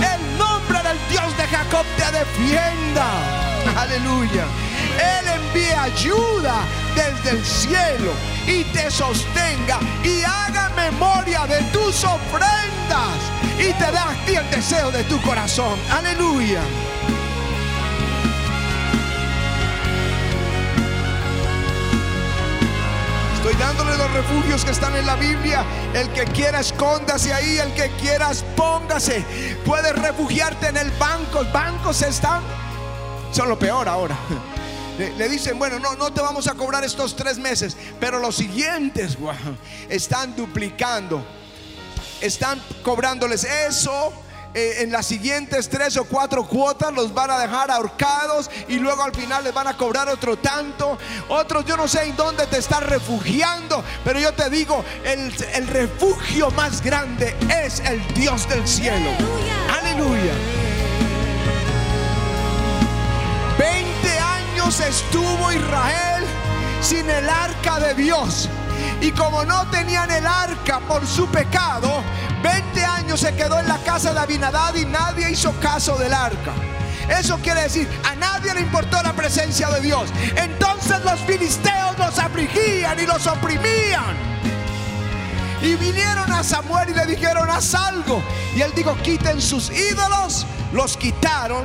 El 0.00 0.38
del 0.84 0.98
Dios 1.08 1.36
de 1.36 1.44
Jacob 1.44 1.84
te 1.96 2.12
defienda. 2.12 3.06
Aleluya. 3.76 4.44
Él 4.98 5.26
envía 5.26 5.82
ayuda 5.84 6.56
desde 6.94 7.38
el 7.38 7.44
cielo 7.44 8.12
y 8.46 8.64
te 8.64 8.90
sostenga 8.90 9.80
y 10.04 10.22
haga 10.22 10.70
memoria 10.76 11.46
de 11.46 11.62
tus 11.72 12.04
ofrendas 12.04 13.16
y 13.58 13.72
te 13.72 13.92
da 13.92 14.10
a 14.10 14.26
ti 14.26 14.34
el 14.34 14.50
deseo 14.50 14.90
de 14.90 15.02
tu 15.04 15.20
corazón. 15.22 15.78
Aleluya. 15.90 16.60
Dándole 23.84 24.02
los 24.02 24.12
refugios 24.14 24.64
que 24.64 24.70
están 24.70 24.96
en 24.96 25.04
la 25.04 25.14
Biblia. 25.16 25.62
El 25.92 26.10
que 26.12 26.24
quiera 26.24 26.60
escóndase 26.60 27.34
ahí, 27.34 27.58
el 27.58 27.74
que 27.74 27.90
quiera 28.00 28.30
póngase. 28.56 29.22
Puedes 29.64 29.94
refugiarte 29.96 30.68
en 30.68 30.78
el 30.78 30.90
banco. 30.92 31.44
Bancos 31.52 32.00
están, 32.00 32.42
son 33.30 33.48
lo 33.48 33.58
peor 33.58 33.86
ahora. 33.86 34.16
Le, 34.98 35.28
dicen, 35.28 35.58
bueno, 35.58 35.78
no, 35.78 35.96
no 35.96 36.12
te 36.12 36.22
vamos 36.22 36.46
a 36.46 36.54
cobrar 36.54 36.82
estos 36.82 37.14
tres 37.14 37.36
meses, 37.36 37.76
pero 38.00 38.20
los 38.20 38.36
siguientes, 38.36 39.18
están 39.90 40.34
duplicando. 40.34 41.22
Están 42.22 42.62
cobrándoles 42.82 43.44
eso 43.44 44.12
eh, 44.54 44.82
en 44.82 44.92
las 44.92 45.06
siguientes 45.06 45.68
tres 45.68 45.96
o 45.96 46.04
cuatro 46.04 46.46
cuotas 46.46 46.92
los 46.92 47.12
van 47.12 47.30
a 47.30 47.38
dejar 47.38 47.72
ahorcados 47.72 48.50
y 48.68 48.78
luego 48.78 49.02
al 49.02 49.12
final 49.12 49.42
les 49.42 49.52
van 49.52 49.66
a 49.66 49.76
cobrar 49.76 50.08
otro 50.08 50.36
tanto. 50.36 50.96
Otros 51.28 51.64
yo 51.64 51.76
no 51.76 51.88
sé 51.88 52.04
en 52.04 52.16
dónde 52.16 52.46
te 52.46 52.58
estás 52.58 52.84
refugiando, 52.84 53.82
pero 54.04 54.20
yo 54.20 54.32
te 54.32 54.48
digo, 54.50 54.84
el, 55.04 55.32
el 55.54 55.66
refugio 55.66 56.50
más 56.52 56.82
grande 56.82 57.34
es 57.64 57.80
el 57.80 58.00
Dios 58.14 58.48
del 58.48 58.66
cielo. 58.66 59.10
Aleluya. 59.80 60.32
20 63.58 64.18
años 64.18 64.80
estuvo 64.80 65.52
Israel 65.52 66.24
sin 66.80 67.08
el 67.10 67.28
arca 67.28 67.80
de 67.80 67.94
Dios. 67.94 68.48
Y 69.00 69.10
como 69.12 69.44
no 69.44 69.68
tenían 69.70 70.10
el 70.10 70.26
arca 70.26 70.80
por 70.80 71.06
su 71.06 71.26
pecado, 71.28 72.02
20 72.42 72.84
años 72.84 73.20
se 73.20 73.34
quedó 73.34 73.58
en 73.60 73.68
la 73.68 73.78
casa 73.78 74.12
de 74.12 74.20
Abinadad 74.20 74.74
y 74.74 74.84
nadie 74.84 75.30
hizo 75.30 75.52
caso 75.60 75.96
del 75.96 76.12
arca. 76.12 76.52
Eso 77.08 77.38
quiere 77.38 77.62
decir, 77.62 77.88
a 78.04 78.14
nadie 78.14 78.54
le 78.54 78.60
importó 78.60 79.02
la 79.02 79.12
presencia 79.12 79.68
de 79.70 79.80
Dios. 79.80 80.08
Entonces 80.36 81.04
los 81.04 81.20
filisteos 81.20 81.98
los 81.98 82.18
afligían 82.18 82.98
y 82.98 83.06
los 83.06 83.26
oprimían. 83.26 84.34
Y 85.62 85.76
vinieron 85.76 86.30
a 86.32 86.42
Samuel 86.42 86.90
y 86.90 86.94
le 86.94 87.06
dijeron, 87.06 87.48
haz 87.50 87.74
algo. 87.74 88.22
Y 88.54 88.60
él 88.60 88.72
dijo, 88.74 88.96
quiten 89.02 89.40
sus 89.40 89.70
ídolos. 89.70 90.46
Los 90.72 90.96
quitaron. 90.96 91.64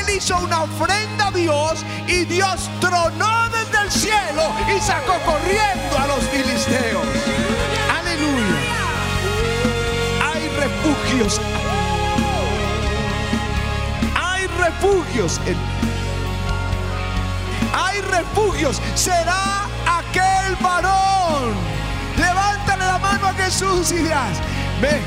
Él 0.00 0.16
hizo 0.16 0.36
una 0.38 0.62
ofrenda 0.62 1.28
a 1.28 1.30
Dios 1.30 1.84
y 2.06 2.24
Dios 2.24 2.68
tronó 2.80 3.48
desde 3.50 3.59
el 3.82 3.90
cielo 3.90 4.52
y 4.74 4.80
sacó 4.80 5.14
corriendo 5.24 5.98
a 5.98 6.06
los 6.06 6.20
filisteos. 6.28 7.06
Aleluya. 7.98 8.60
Hay 10.32 10.48
refugios. 10.48 11.40
Hay 14.14 14.46
refugios. 14.46 15.40
hay 17.72 18.00
refugios. 18.02 18.80
Será 18.94 19.64
aquel 19.86 20.56
varón. 20.60 21.54
Levántale 22.16 22.84
la 22.84 22.98
mano 22.98 23.28
a 23.28 23.34
Jesús 23.34 23.92
y 23.92 23.96
dirás, 23.96 24.38
ve, 24.80 25.00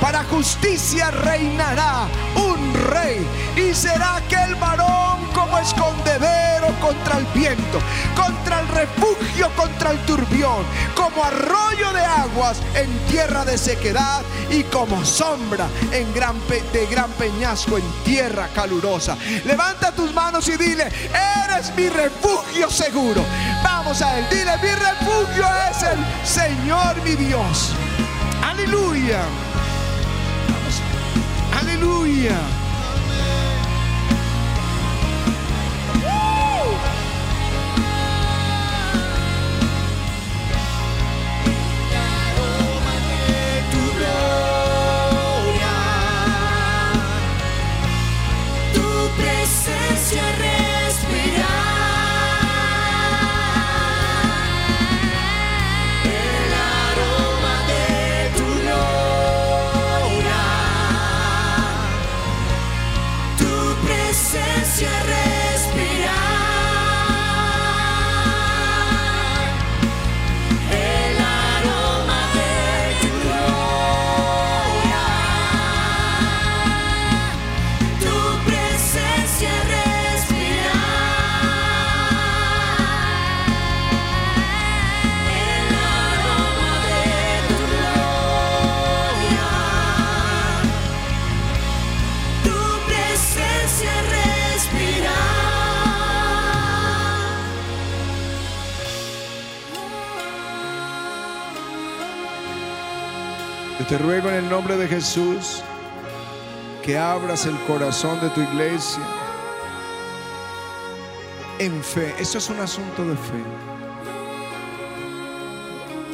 para 0.00 0.24
justicia 0.24 1.10
reinará 1.10 2.06
un 2.36 2.74
rey 2.90 3.26
y 3.56 3.74
será 3.74 4.16
aquel 4.16 4.54
varón 4.56 5.09
como 5.40 5.58
escondedero 5.58 6.68
contra 6.80 7.16
el 7.16 7.24
viento, 7.32 7.78
contra 8.14 8.60
el 8.60 8.68
refugio, 8.68 9.50
contra 9.56 9.92
el 9.92 9.98
turbión, 10.00 10.64
como 10.94 11.24
arroyo 11.24 11.90
de 11.94 12.04
aguas 12.04 12.58
en 12.74 12.90
tierra 13.06 13.46
de 13.46 13.56
sequedad 13.56 14.20
y 14.50 14.64
como 14.64 15.02
sombra 15.02 15.66
en 15.92 16.12
gran 16.12 16.36
de 16.74 16.86
gran 16.90 17.10
peñasco 17.12 17.78
en 17.78 17.84
tierra 18.04 18.48
calurosa. 18.54 19.16
Levanta 19.46 19.92
tus 19.92 20.12
manos 20.12 20.46
y 20.48 20.58
dile, 20.58 20.88
eres 21.46 21.74
mi 21.74 21.88
refugio 21.88 22.68
seguro. 22.68 23.24
Vamos 23.64 24.02
a 24.02 24.18
él, 24.18 24.26
dile, 24.30 24.58
mi 24.58 24.74
refugio 24.74 25.46
es 25.70 25.82
el 25.82 25.98
Señor 26.22 27.00
mi 27.02 27.16
Dios. 27.16 27.72
Aleluya. 28.42 29.22
Aleluya. 31.58 32.59
Te 103.90 103.98
ruego 103.98 104.28
en 104.28 104.36
el 104.36 104.48
nombre 104.48 104.76
de 104.76 104.86
Jesús 104.86 105.64
que 106.80 106.96
abras 106.96 107.44
el 107.46 107.58
corazón 107.66 108.20
de 108.20 108.28
tu 108.30 108.40
iglesia 108.40 109.02
en 111.58 111.82
fe. 111.82 112.14
Esto 112.20 112.38
es 112.38 112.48
un 112.50 112.60
asunto 112.60 113.04
de 113.04 113.16
fe. 113.16 113.42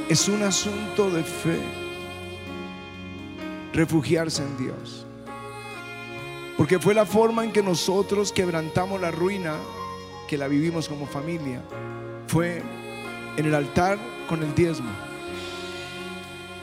Es 0.08 0.26
un 0.26 0.42
asunto 0.42 1.10
de 1.10 1.22
fe. 1.22 1.60
Refugiarse 3.74 4.42
en 4.42 4.56
Dios. 4.56 5.04
Porque 6.56 6.78
fue 6.78 6.94
la 6.94 7.04
forma 7.04 7.44
en 7.44 7.52
que 7.52 7.62
nosotros 7.62 8.32
quebrantamos 8.32 8.98
la 9.02 9.10
ruina 9.10 9.52
que 10.26 10.38
la 10.38 10.48
vivimos 10.48 10.88
como 10.88 11.06
familia. 11.06 11.60
Fue 12.26 12.62
en 13.36 13.44
el 13.44 13.54
altar 13.54 13.98
con 14.30 14.42
el 14.42 14.54
diezmo. 14.54 15.05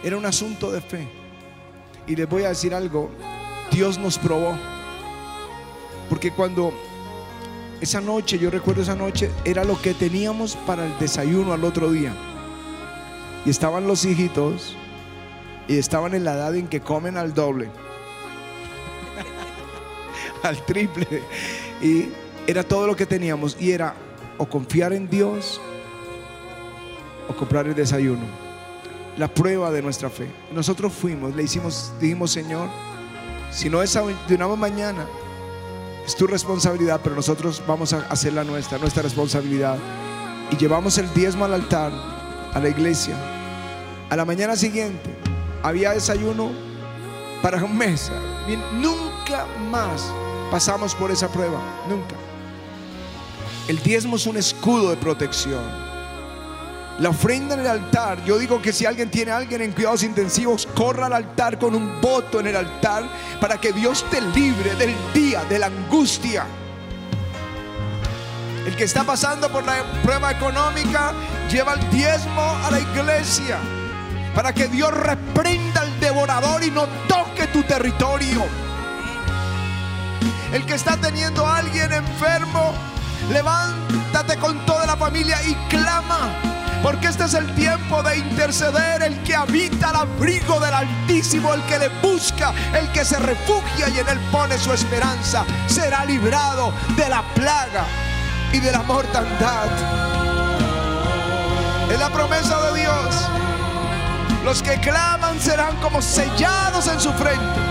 Era 0.03 0.17
un 0.17 0.25
asunto 0.25 0.71
de 0.71 0.81
fe. 0.81 1.07
Y 2.05 2.15
les 2.15 2.27
voy 2.27 2.43
a 2.43 2.49
decir 2.49 2.73
algo, 2.73 3.09
Dios 3.71 3.97
nos 3.97 4.17
probó. 4.17 4.57
Porque 6.09 6.31
cuando 6.31 6.73
esa 7.79 8.01
noche, 8.01 8.37
yo 8.37 8.49
recuerdo 8.49 8.81
esa 8.81 8.95
noche, 8.95 9.31
era 9.45 9.63
lo 9.63 9.81
que 9.81 9.93
teníamos 9.93 10.57
para 10.67 10.85
el 10.85 10.99
desayuno 10.99 11.53
al 11.53 11.63
otro 11.63 11.89
día. 11.89 12.13
Y 13.45 13.49
estaban 13.49 13.87
los 13.87 14.03
hijitos 14.03 14.75
y 15.69 15.77
estaban 15.77 16.13
en 16.13 16.25
la 16.25 16.33
edad 16.33 16.55
en 16.55 16.67
que 16.67 16.81
comen 16.81 17.15
al 17.15 17.33
doble, 17.33 17.69
al 20.43 20.65
triple. 20.65 21.23
Y 21.81 22.09
era 22.45 22.63
todo 22.63 22.87
lo 22.87 22.95
que 22.97 23.05
teníamos. 23.05 23.55
Y 23.57 23.71
era 23.71 23.95
o 24.37 24.45
confiar 24.45 24.91
en 24.91 25.09
Dios 25.09 25.61
o 27.29 27.33
comprar 27.33 27.67
el 27.67 27.75
desayuno 27.75 28.42
la 29.17 29.27
prueba 29.27 29.71
de 29.71 29.81
nuestra 29.81 30.09
fe. 30.09 30.27
Nosotros 30.51 30.93
fuimos, 30.93 31.35
le 31.35 31.43
hicimos, 31.43 31.91
dijimos, 31.99 32.31
Señor, 32.31 32.69
si 33.51 33.69
no 33.69 33.81
es 33.83 33.93
de 34.27 34.35
una 34.35 34.47
mañana, 34.55 35.05
es 36.05 36.15
tu 36.15 36.27
responsabilidad, 36.27 36.99
pero 37.03 37.15
nosotros 37.15 37.61
vamos 37.67 37.93
a 37.93 37.99
hacer 38.09 38.33
la 38.33 38.43
nuestra, 38.43 38.77
nuestra 38.77 39.03
responsabilidad. 39.03 39.77
Y 40.51 40.57
llevamos 40.57 40.97
el 40.97 41.11
diezmo 41.13 41.45
al 41.45 41.53
altar, 41.53 41.91
a 42.53 42.59
la 42.59 42.69
iglesia. 42.69 43.15
A 44.09 44.15
la 44.15 44.25
mañana 44.25 44.55
siguiente 44.55 45.15
había 45.61 45.91
desayuno 45.91 46.51
para 47.41 47.63
un 47.63 47.77
mes. 47.77 48.11
Nunca 48.73 49.45
más 49.69 50.11
pasamos 50.51 50.93
por 50.95 51.11
esa 51.11 51.29
prueba, 51.29 51.59
nunca. 51.87 52.15
El 53.67 53.81
diezmo 53.81 54.17
es 54.17 54.25
un 54.25 54.35
escudo 54.35 54.89
de 54.89 54.97
protección. 54.97 55.82
La 56.99 57.09
ofrenda 57.09 57.55
en 57.55 57.61
el 57.61 57.67
altar, 57.67 58.23
yo 58.23 58.37
digo 58.37 58.61
que 58.61 58.71
si 58.71 58.85
alguien 58.85 59.09
tiene 59.09 59.31
a 59.31 59.37
alguien 59.37 59.61
en 59.61 59.71
cuidados 59.71 60.03
intensivos, 60.03 60.67
corra 60.75 61.07
al 61.07 61.13
altar 61.13 61.57
con 61.57 61.73
un 61.73 61.99
voto 61.99 62.39
en 62.39 62.47
el 62.47 62.55
altar 62.55 63.03
para 63.41 63.59
que 63.59 63.73
Dios 63.73 64.05
te 64.11 64.21
libre 64.21 64.75
del 64.75 64.93
día, 65.11 65.43
de 65.45 65.57
la 65.57 65.67
angustia. 65.67 66.45
El 68.67 68.75
que 68.75 68.83
está 68.83 69.03
pasando 69.03 69.51
por 69.51 69.63
la 69.63 69.83
prueba 70.03 70.31
económica, 70.31 71.13
lleva 71.51 71.73
el 71.73 71.89
diezmo 71.89 72.41
a 72.63 72.69
la 72.69 72.79
iglesia 72.79 73.57
para 74.35 74.53
que 74.53 74.67
Dios 74.67 74.93
reprenda 74.93 75.81
al 75.81 75.99
devorador 75.99 76.63
y 76.63 76.69
no 76.69 76.87
toque 77.07 77.47
tu 77.47 77.63
territorio. 77.63 78.43
El 80.53 80.63
que 80.67 80.75
está 80.75 80.95
teniendo 80.95 81.45
a 81.45 81.57
alguien 81.57 81.91
enfermo, 81.91 82.71
levántate 83.31 84.37
con 84.37 84.63
toda 84.67 84.85
la 84.85 84.95
familia 84.95 85.41
y 85.43 85.55
clama 85.69 86.52
Porque 86.83 87.07
este 87.07 87.23
es 87.23 87.33
el 87.33 87.55
tiempo 87.55 88.03
de 88.03 88.17
interceder, 88.17 89.03
el 89.03 89.23
que 89.23 89.33
habita 89.33 89.91
al 89.91 89.95
abrigo 89.95 90.59
del 90.59 90.73
Altísimo, 90.73 91.53
el 91.53 91.61
que 91.63 91.79
le 91.79 91.87
busca, 92.01 92.53
el 92.77 92.91
que 92.91 93.05
se 93.05 93.17
refugia 93.19 93.87
y 93.87 93.99
en 93.99 94.09
él 94.09 94.19
pone 94.33 94.57
su 94.57 94.73
esperanza, 94.73 95.45
será 95.65 96.03
librado 96.03 96.73
de 96.97 97.07
la 97.07 97.23
plaga 97.35 97.85
y 98.51 98.59
de 98.59 98.69
la 98.69 98.83
mortandad. 98.83 99.67
Es 101.89 101.97
la 101.97 102.09
promesa 102.09 102.59
de 102.71 102.81
Dios. 102.81 103.29
Los 104.43 104.61
que 104.61 104.77
claman 104.81 105.39
serán 105.39 105.77
como 105.77 106.01
sellados 106.01 106.87
en 106.87 106.99
su 106.99 107.13
frente. 107.13 107.61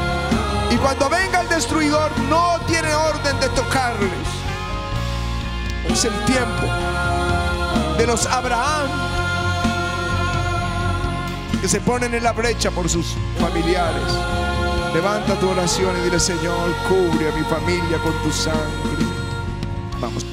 Y 0.70 0.76
cuando 0.76 1.10
venga 1.10 1.42
el 1.42 1.48
destruidor 1.50 2.18
no 2.30 2.58
tiene 2.66 2.94
orden 2.94 3.38
de 3.40 3.48
tocarles. 3.50 4.10
Es 5.90 6.02
el 6.06 6.24
tiempo 6.24 7.21
de 8.02 8.08
los 8.08 8.26
Abraham 8.26 8.90
que 11.60 11.68
se 11.68 11.80
ponen 11.80 12.12
en 12.14 12.24
la 12.24 12.32
brecha 12.32 12.72
por 12.72 12.88
sus 12.88 13.14
familiares. 13.38 14.02
Levanta 14.92 15.38
tu 15.38 15.48
oración 15.48 15.96
y 16.00 16.04
dile, 16.06 16.18
Señor, 16.18 16.72
cubre 16.88 17.30
a 17.30 17.36
mi 17.36 17.44
familia 17.44 17.98
con 17.98 18.12
tu 18.24 18.32
sangre. 18.32 19.06
Vamos. 20.00 20.31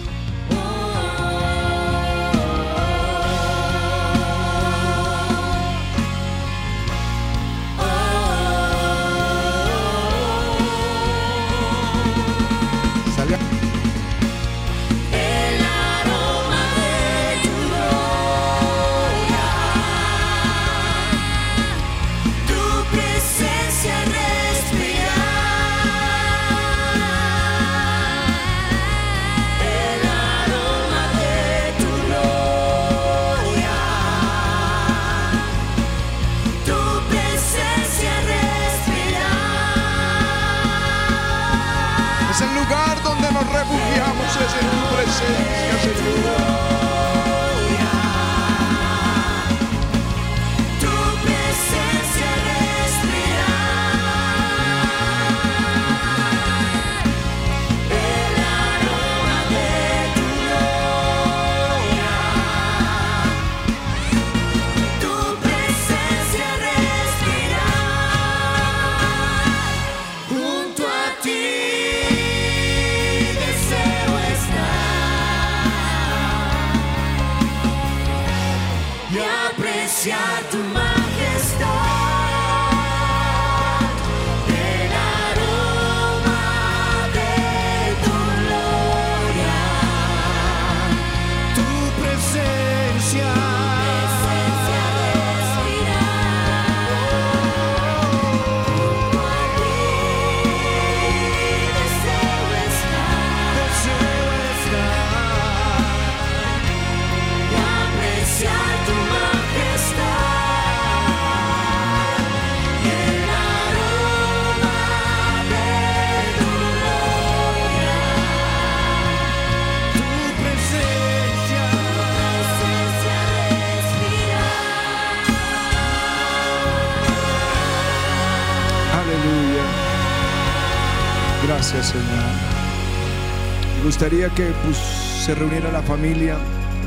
Gustaría 133.99 134.29
que 134.29 134.49
pues, 134.63 134.77
se 134.77 135.35
reuniera 135.35 135.69
la 135.73 135.81
familia. 135.81 136.37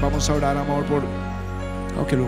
Vamos 0.00 0.30
a 0.30 0.34
orar, 0.34 0.56
amor, 0.56 0.82
por. 0.86 1.02
Ok, 2.00 2.12
lo- 2.12 2.26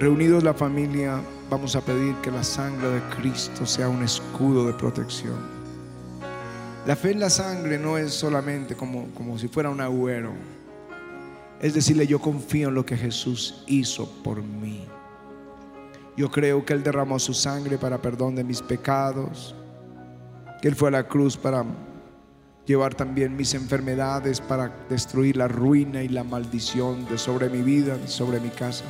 Reunidos 0.00 0.42
la 0.42 0.54
familia, 0.54 1.20
vamos 1.50 1.76
a 1.76 1.82
pedir 1.82 2.14
que 2.22 2.30
la 2.30 2.42
sangre 2.42 2.88
de 2.88 3.00
Cristo 3.20 3.66
sea 3.66 3.90
un 3.90 4.02
escudo 4.02 4.66
de 4.66 4.72
protección. 4.72 5.36
La 6.86 6.96
fe 6.96 7.10
en 7.10 7.20
la 7.20 7.28
sangre 7.28 7.78
no 7.78 7.98
es 7.98 8.14
solamente 8.14 8.74
como, 8.74 9.08
como 9.14 9.38
si 9.38 9.48
fuera 9.48 9.68
un 9.68 9.82
agüero. 9.82 10.32
Es 11.60 11.74
decirle, 11.74 12.06
yo 12.06 12.18
confío 12.20 12.68
en 12.70 12.74
lo 12.74 12.86
que 12.86 12.96
Jesús 12.96 13.64
hizo 13.66 14.10
por 14.24 14.42
mí. 14.42 14.86
Yo 16.16 16.30
creo 16.30 16.64
que 16.64 16.72
Él 16.72 16.82
derramó 16.82 17.18
su 17.18 17.34
sangre 17.34 17.76
para 17.76 18.00
perdón 18.00 18.34
de 18.34 18.44
mis 18.44 18.62
pecados, 18.62 19.54
que 20.62 20.68
Él 20.68 20.76
fue 20.76 20.88
a 20.88 20.92
la 20.92 21.08
cruz 21.08 21.36
para 21.36 21.64
llevar 22.64 22.94
también 22.94 23.36
mis 23.36 23.52
enfermedades, 23.54 24.40
para 24.40 24.72
destruir 24.88 25.36
la 25.36 25.48
ruina 25.48 26.02
y 26.02 26.08
la 26.08 26.22
maldición 26.22 27.04
de 27.06 27.18
sobre 27.18 27.50
mi 27.50 27.62
vida, 27.62 27.98
sobre 28.06 28.38
mi 28.38 28.48
casa. 28.48 28.84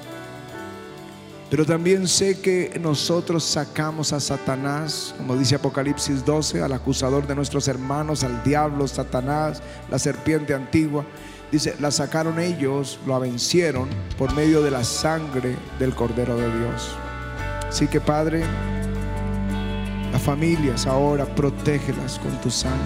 Pero 1.49 1.65
también 1.67 2.07
sé 2.09 2.41
que 2.41 2.79
nosotros 2.81 3.45
sacamos 3.45 4.13
a 4.13 4.21
Satanás, 4.21 5.15
como 5.17 5.37
dice 5.37 5.55
Apocalipsis 5.55 6.25
12, 6.25 6.63
al 6.63 6.73
acusador 6.73 7.27
de 7.27 7.35
nuestros 7.35 7.69
hermanos, 7.69 8.23
al 8.23 8.43
diablo, 8.43 8.87
Satanás, 8.87 9.63
la 9.91 9.99
serpiente 9.99 10.55
antigua. 10.55 11.05
Dice, 11.51 11.75
la 11.79 11.91
sacaron 11.91 12.39
ellos, 12.39 12.99
lo 13.07 13.19
vencieron 13.21 13.89
por 14.17 14.35
medio 14.35 14.63
de 14.63 14.71
la 14.71 14.85
sangre 14.85 15.57
del 15.79 15.95
Cordero 15.95 16.37
de 16.37 16.59
Dios. 16.59 16.97
Así 17.69 17.87
que 17.87 18.01
Padre, 18.01 18.45
las 20.13 20.23
familias 20.23 20.87
ahora 20.87 21.25
protégelas 21.25 22.19
con 22.19 22.39
tu 22.41 22.51
sangre. 22.51 22.79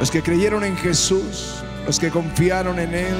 Los 0.00 0.10
que 0.10 0.22
creyeron 0.22 0.64
en 0.64 0.76
Jesús, 0.76 1.62
los 1.86 2.00
que 2.00 2.10
confiaron 2.10 2.78
en 2.78 2.94
Él, 2.94 3.14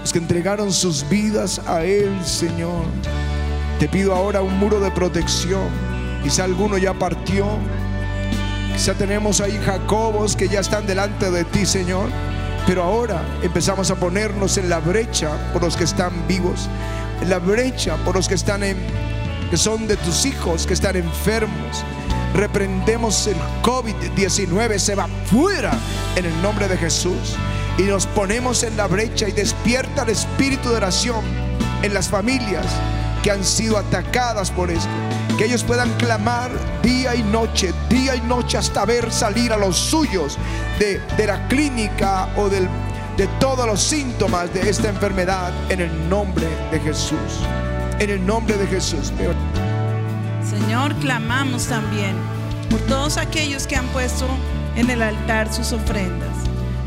los 0.00 0.12
que 0.12 0.18
entregaron 0.18 0.72
sus 0.72 1.08
vidas 1.08 1.60
a 1.66 1.84
Él, 1.84 2.10
Señor. 2.24 2.84
Te 3.78 3.88
pido 3.88 4.14
ahora 4.14 4.42
un 4.42 4.58
muro 4.58 4.80
de 4.80 4.90
protección. 4.90 5.68
Quizá 6.22 6.44
alguno 6.44 6.78
ya 6.78 6.94
partió. 6.94 7.46
Quizá 8.72 8.94
tenemos 8.94 9.40
ahí 9.40 9.58
Jacobos 9.64 10.34
que 10.34 10.48
ya 10.48 10.60
están 10.60 10.86
delante 10.86 11.30
de 11.30 11.44
ti, 11.44 11.66
Señor. 11.66 12.08
Pero 12.66 12.82
ahora 12.82 13.22
empezamos 13.42 13.90
a 13.90 13.94
ponernos 13.94 14.58
en 14.58 14.68
la 14.68 14.78
brecha 14.80 15.30
por 15.52 15.62
los 15.62 15.76
que 15.76 15.84
están 15.84 16.26
vivos, 16.26 16.68
en 17.22 17.30
la 17.30 17.38
brecha 17.38 17.96
por 18.04 18.14
los 18.14 18.28
que 18.28 18.34
están 18.34 18.62
en, 18.62 18.76
que 19.50 19.56
son 19.56 19.86
de 19.86 19.96
tus 19.96 20.26
hijos, 20.26 20.66
que 20.66 20.74
están 20.74 20.96
enfermos. 20.96 21.84
Reprendemos 22.34 23.26
el 23.26 23.36
COVID-19, 23.62 24.78
se 24.78 24.94
va 24.94 25.08
fuera 25.26 25.72
en 26.16 26.26
el 26.26 26.42
nombre 26.42 26.68
de 26.68 26.76
Jesús. 26.76 27.36
Y 27.78 27.82
nos 27.82 28.06
ponemos 28.06 28.62
en 28.62 28.76
la 28.76 28.86
brecha 28.86 29.28
y 29.28 29.32
despierta 29.32 30.02
el 30.02 30.10
espíritu 30.10 30.68
de 30.70 30.76
oración 30.76 31.24
en 31.82 31.94
las 31.94 32.08
familias 32.08 32.66
que 33.22 33.30
han 33.30 33.44
sido 33.44 33.78
atacadas 33.78 34.50
por 34.50 34.70
esto. 34.70 34.88
Que 35.38 35.44
ellos 35.44 35.62
puedan 35.62 35.90
clamar 35.96 36.50
día 36.82 37.14
y 37.14 37.22
noche, 37.22 37.72
día 37.88 38.16
y 38.16 38.20
noche 38.22 38.58
hasta 38.58 38.84
ver 38.84 39.10
salir 39.12 39.52
a 39.52 39.56
los 39.56 39.76
suyos 39.76 40.36
de, 40.78 41.00
de 41.16 41.26
la 41.26 41.46
clínica 41.48 42.28
o 42.36 42.48
del, 42.48 42.68
de 43.16 43.26
todos 43.38 43.66
los 43.66 43.80
síntomas 43.80 44.52
de 44.52 44.68
esta 44.68 44.88
enfermedad 44.88 45.52
en 45.70 45.80
el 45.80 46.08
nombre 46.08 46.46
de 46.70 46.80
Jesús. 46.80 47.40
En 48.00 48.10
el 48.10 48.24
nombre 48.24 48.56
de 48.56 48.66
Jesús. 48.68 49.12
Señor, 50.48 50.94
clamamos 50.96 51.66
también 51.66 52.14
por 52.70 52.80
todos 52.82 53.16
aquellos 53.16 53.66
que 53.66 53.74
han 53.74 53.86
puesto 53.88 54.26
en 54.76 54.88
el 54.88 55.02
altar 55.02 55.52
sus 55.52 55.72
ofrendas, 55.72 56.30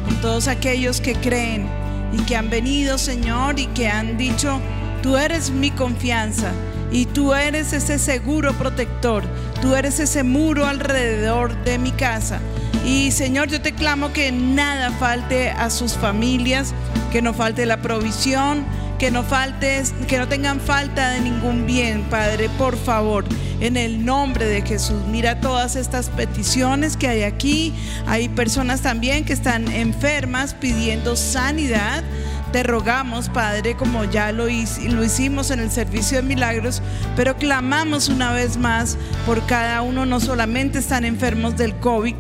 por 0.06 0.16
todos 0.22 0.48
aquellos 0.48 1.02
que 1.02 1.16
creen 1.16 1.68
y 2.14 2.22
que 2.24 2.38
han 2.38 2.50
venido, 2.50 2.98
Señor, 2.98 3.60
y 3.60 3.68
que 3.68 3.90
han 3.90 4.18
dicho, 4.18 4.62
tú 5.04 5.18
eres 5.18 5.52
mi 5.52 5.72
confianza. 5.72 6.52
Y 6.94 7.06
tú 7.06 7.34
eres 7.34 7.72
ese 7.72 8.00
seguro 8.00 8.54
protector, 8.54 9.24
tú 9.62 9.76
eres 9.76 10.00
ese 10.00 10.24
muro 10.24 10.66
alrededor 10.66 11.56
de 11.64 11.78
mi 11.78 11.92
casa. 11.92 12.40
Y 12.86 13.12
Señor, 13.12 13.48
yo 13.48 13.62
te 13.62 13.74
clamo 13.74 14.12
que 14.12 14.32
nada 14.32 14.92
falte 14.92 15.52
a 15.52 15.70
sus 15.70 15.94
familias, 15.94 16.74
que 17.12 17.22
no 17.22 17.34
falte 17.34 17.66
la 17.66 17.82
provisión, 17.82 18.66
que 19.02 19.10
no 19.10 19.24
falte, 19.24 19.82
que 20.08 20.20
no 20.20 20.28
tengan 20.28 20.60
falta 20.60 21.10
de 21.10 21.22
ningún 21.22 21.66
bien, 21.66 22.04
Padre, 22.04 22.50
por 22.60 22.78
favor, 22.78 23.26
en 23.60 23.76
el 23.76 24.06
nombre 24.06 24.46
de 24.46 24.62
Jesús. 24.62 25.02
Mira 25.10 25.42
todas 25.42 25.76
estas 25.76 26.10
peticiones 26.10 26.98
que 26.98 27.08
hay 27.08 27.24
aquí. 27.24 27.74
Hay 28.06 28.30
personas 28.30 28.82
también 28.82 29.26
que 29.26 29.34
están 29.34 29.72
enfermas 29.72 30.54
pidiendo 30.54 31.16
sanidad. 31.16 32.04
Te 32.52 32.62
rogamos, 32.62 33.28
Padre, 33.30 33.76
como 33.76 34.04
ya 34.04 34.32
lo, 34.32 34.46
lo 34.46 35.04
hicimos 35.04 35.50
en 35.50 35.62
el 35.62 35.72
servicio 35.72 36.18
de 36.18 36.24
milagros, 36.24 36.84
pero 37.16 37.36
clamamos 37.38 38.08
una 38.08 38.32
vez 38.34 38.56
más 38.58 39.00
por 39.26 39.44
cada 39.48 39.82
uno. 39.82 40.06
No 40.06 40.20
solamente 40.20 40.78
están 40.78 41.06
enfermos 41.06 41.58
del 41.58 41.76
COVID, 41.78 42.14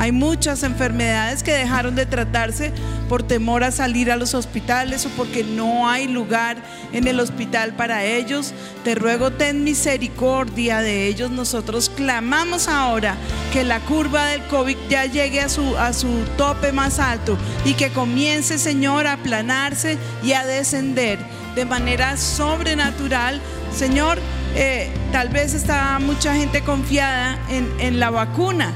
hay 0.00 0.12
muchas 0.12 0.62
enfermedades 0.62 1.42
que 1.42 1.52
dejaron 1.52 1.94
de 1.94 2.06
tratarse 2.06 2.72
por 3.06 3.22
temor 3.22 3.62
a 3.64 3.70
salir 3.70 4.10
a 4.10 4.16
los 4.16 4.32
hospitales 4.32 5.04
o 5.04 5.10
porque 5.10 5.44
no 5.44 5.90
hay 5.90 6.08
lugar 6.08 6.56
en 6.94 7.06
el 7.06 7.20
hospital 7.20 7.74
para 7.74 8.02
ellos. 8.02 8.54
Te 8.82 8.94
ruego, 8.94 9.30
ten 9.30 9.62
misericordia 9.62 10.80
de 10.80 11.06
ellos. 11.06 11.30
Nosotros 11.30 11.90
clamamos 11.94 12.66
ahora 12.66 13.14
que 13.52 13.62
la 13.62 13.78
curva 13.80 14.24
del 14.28 14.42
COVID 14.44 14.78
ya 14.88 15.04
llegue 15.04 15.42
a 15.42 15.50
su, 15.50 15.76
a 15.76 15.92
su 15.92 16.08
tope 16.38 16.72
más 16.72 16.98
alto 16.98 17.36
y 17.66 17.74
que 17.74 17.90
comience, 17.90 18.56
Señor, 18.56 19.06
a 19.06 19.12
aplanarse 19.12 19.98
y 20.24 20.32
a 20.32 20.46
descender 20.46 21.18
de 21.54 21.66
manera 21.66 22.16
sobrenatural. 22.16 23.38
Señor, 23.70 24.18
eh, 24.54 24.90
tal 25.12 25.28
vez 25.28 25.52
está 25.52 25.98
mucha 25.98 26.34
gente 26.34 26.62
confiada 26.62 27.38
en, 27.50 27.70
en 27.80 28.00
la 28.00 28.08
vacuna. 28.08 28.72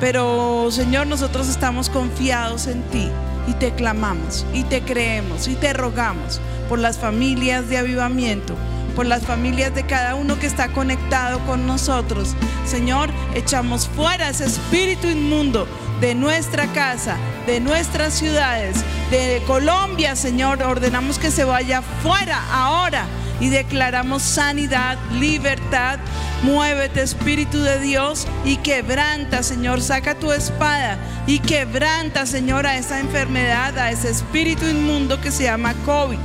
Pero 0.00 0.70
Señor, 0.70 1.06
nosotros 1.06 1.48
estamos 1.48 1.88
confiados 1.88 2.66
en 2.66 2.82
ti 2.90 3.10
y 3.46 3.52
te 3.54 3.72
clamamos 3.72 4.44
y 4.52 4.64
te 4.64 4.82
creemos 4.82 5.48
y 5.48 5.54
te 5.54 5.72
rogamos 5.72 6.40
por 6.68 6.78
las 6.78 6.98
familias 6.98 7.68
de 7.68 7.78
avivamiento, 7.78 8.54
por 8.94 9.06
las 9.06 9.22
familias 9.22 9.74
de 9.74 9.86
cada 9.86 10.14
uno 10.14 10.38
que 10.38 10.46
está 10.46 10.68
conectado 10.68 11.38
con 11.46 11.66
nosotros. 11.66 12.34
Señor, 12.66 13.08
echamos 13.34 13.88
fuera 13.88 14.28
ese 14.28 14.44
espíritu 14.44 15.06
inmundo 15.08 15.66
de 16.00 16.14
nuestra 16.14 16.66
casa, 16.72 17.16
de 17.46 17.60
nuestras 17.60 18.12
ciudades, 18.14 18.76
de 19.10 19.42
Colombia, 19.46 20.14
Señor. 20.14 20.62
Ordenamos 20.62 21.18
que 21.18 21.30
se 21.30 21.44
vaya 21.44 21.80
fuera 22.02 22.42
ahora 22.52 23.06
y 23.40 23.48
declaramos 23.48 24.22
sanidad, 24.22 24.98
libertad. 25.12 25.98
Muévete, 26.42 27.02
Espíritu 27.02 27.60
de 27.60 27.80
Dios, 27.80 28.26
y 28.44 28.56
quebranta, 28.58 29.42
Señor. 29.42 29.80
Saca 29.80 30.14
tu 30.14 30.32
espada 30.32 30.98
y 31.26 31.38
quebranta, 31.40 32.26
Señor, 32.26 32.66
a 32.66 32.76
esa 32.76 33.00
enfermedad, 33.00 33.78
a 33.78 33.90
ese 33.90 34.10
espíritu 34.10 34.66
inmundo 34.66 35.20
que 35.20 35.30
se 35.30 35.44
llama 35.44 35.74
COVID. 35.84 36.18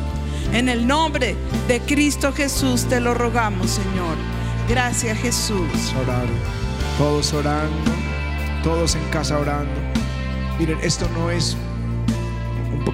En 0.53 0.68
el 0.68 0.86
nombre 0.86 1.36
de 1.68 1.80
Cristo 1.80 2.34
Jesús 2.34 2.86
te 2.86 2.99
lo 2.99 3.14
rogamos, 3.14 3.72
Señor. 3.72 4.18
Gracias, 4.68 5.18
Jesús. 5.18 5.93
Todos 6.97 7.34
orando, 7.34 7.91
todos 8.64 8.95
en 8.95 9.03
casa 9.09 9.38
orando. 9.38 9.80
Miren, 10.59 10.78
esto 10.82 11.09
no 11.14 11.32
es 11.32 11.55
un 12.72 12.86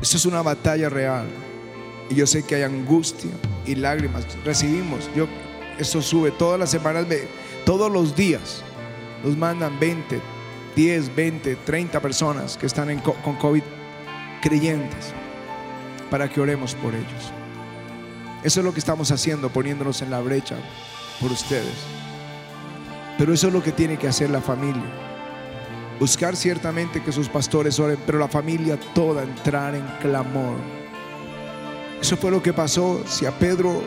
esto 0.00 0.16
es 0.16 0.24
una 0.24 0.42
batalla 0.42 0.88
real. 0.88 1.26
Y 2.12 2.14
yo 2.14 2.26
sé 2.26 2.42
que 2.42 2.56
hay 2.56 2.62
angustia 2.62 3.30
y 3.64 3.74
lágrimas. 3.74 4.26
Recibimos, 4.44 5.08
yo 5.16 5.26
esto 5.78 6.02
sube 6.02 6.30
todas 6.30 6.60
las 6.60 6.70
semanas, 6.70 7.06
todos 7.64 7.90
los 7.90 8.14
días 8.14 8.62
nos 9.24 9.34
mandan 9.34 9.80
20, 9.80 10.20
10, 10.76 11.16
20, 11.16 11.56
30 11.56 12.00
personas 12.00 12.58
que 12.58 12.66
están 12.66 12.90
en 12.90 12.98
co- 12.98 13.14
con 13.24 13.36
COVID 13.36 13.62
creyentes 14.42 15.14
para 16.10 16.28
que 16.28 16.38
oremos 16.38 16.74
por 16.74 16.94
ellos. 16.94 17.32
Eso 18.44 18.60
es 18.60 18.66
lo 18.66 18.74
que 18.74 18.80
estamos 18.80 19.10
haciendo, 19.10 19.48
poniéndonos 19.48 20.02
en 20.02 20.10
la 20.10 20.20
brecha 20.20 20.56
por 21.18 21.32
ustedes. 21.32 21.72
Pero 23.16 23.32
eso 23.32 23.46
es 23.46 23.54
lo 23.54 23.62
que 23.62 23.72
tiene 23.72 23.96
que 23.96 24.08
hacer 24.08 24.28
la 24.28 24.42
familia. 24.42 24.82
Buscar 25.98 26.36
ciertamente 26.36 27.02
que 27.02 27.10
sus 27.12 27.30
pastores 27.30 27.80
oren, 27.80 27.96
pero 28.04 28.18
la 28.18 28.28
familia 28.28 28.78
toda 28.94 29.22
entrar 29.22 29.74
en 29.74 29.86
clamor. 30.02 30.81
Eso 32.02 32.16
fue 32.16 32.32
lo 32.32 32.42
que 32.42 32.52
pasó 32.52 33.00
si 33.06 33.26
a 33.26 33.30
Pedro 33.30 33.80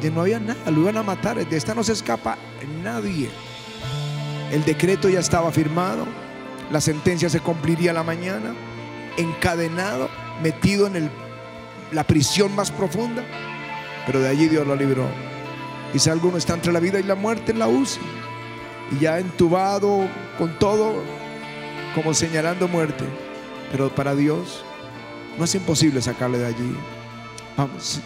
ya 0.00 0.08
no 0.10 0.20
había 0.20 0.38
nada, 0.38 0.70
lo 0.70 0.82
iban 0.82 0.96
a 0.98 1.02
matar. 1.02 1.44
De 1.44 1.56
esta 1.56 1.74
no 1.74 1.82
se 1.82 1.92
escapa 1.92 2.38
nadie. 2.84 3.28
El 4.52 4.64
decreto 4.64 5.08
ya 5.08 5.18
estaba 5.18 5.50
firmado, 5.50 6.06
la 6.70 6.80
sentencia 6.80 7.28
se 7.28 7.40
cumpliría 7.40 7.92
la 7.92 8.04
mañana, 8.04 8.54
encadenado, 9.16 10.08
metido 10.40 10.86
en 10.86 11.10
la 11.90 12.04
prisión 12.04 12.54
más 12.54 12.70
profunda, 12.70 13.24
pero 14.06 14.20
de 14.20 14.28
allí 14.28 14.46
Dios 14.46 14.64
lo 14.64 14.76
libró. 14.76 15.08
Quizá 15.92 16.12
alguno 16.12 16.36
está 16.36 16.54
entre 16.54 16.72
la 16.72 16.78
vida 16.78 17.00
y 17.00 17.02
la 17.02 17.16
muerte 17.16 17.50
en 17.50 17.58
la 17.58 17.66
UCI 17.66 17.98
y 18.92 19.00
ya 19.00 19.18
entubado 19.18 20.08
con 20.38 20.56
todo, 20.60 21.02
como 21.96 22.14
señalando 22.14 22.68
muerte, 22.68 23.04
pero 23.72 23.92
para 23.92 24.14
Dios 24.14 24.64
no 25.36 25.44
es 25.44 25.54
imposible 25.56 26.00
sacarle 26.00 26.38
de 26.38 26.46
allí. 26.46 26.76
Vamos, 27.60 28.00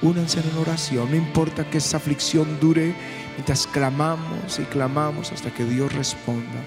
únanse 0.00 0.38
en 0.38 0.56
oración, 0.56 1.10
no 1.10 1.16
importa 1.16 1.68
que 1.68 1.78
esa 1.78 1.96
aflicción 1.96 2.60
dure, 2.60 2.94
mientras 3.34 3.66
clamamos 3.66 4.60
y 4.60 4.62
clamamos 4.62 5.32
hasta 5.32 5.52
que 5.52 5.64
Dios 5.64 5.92
responda. 5.92 6.62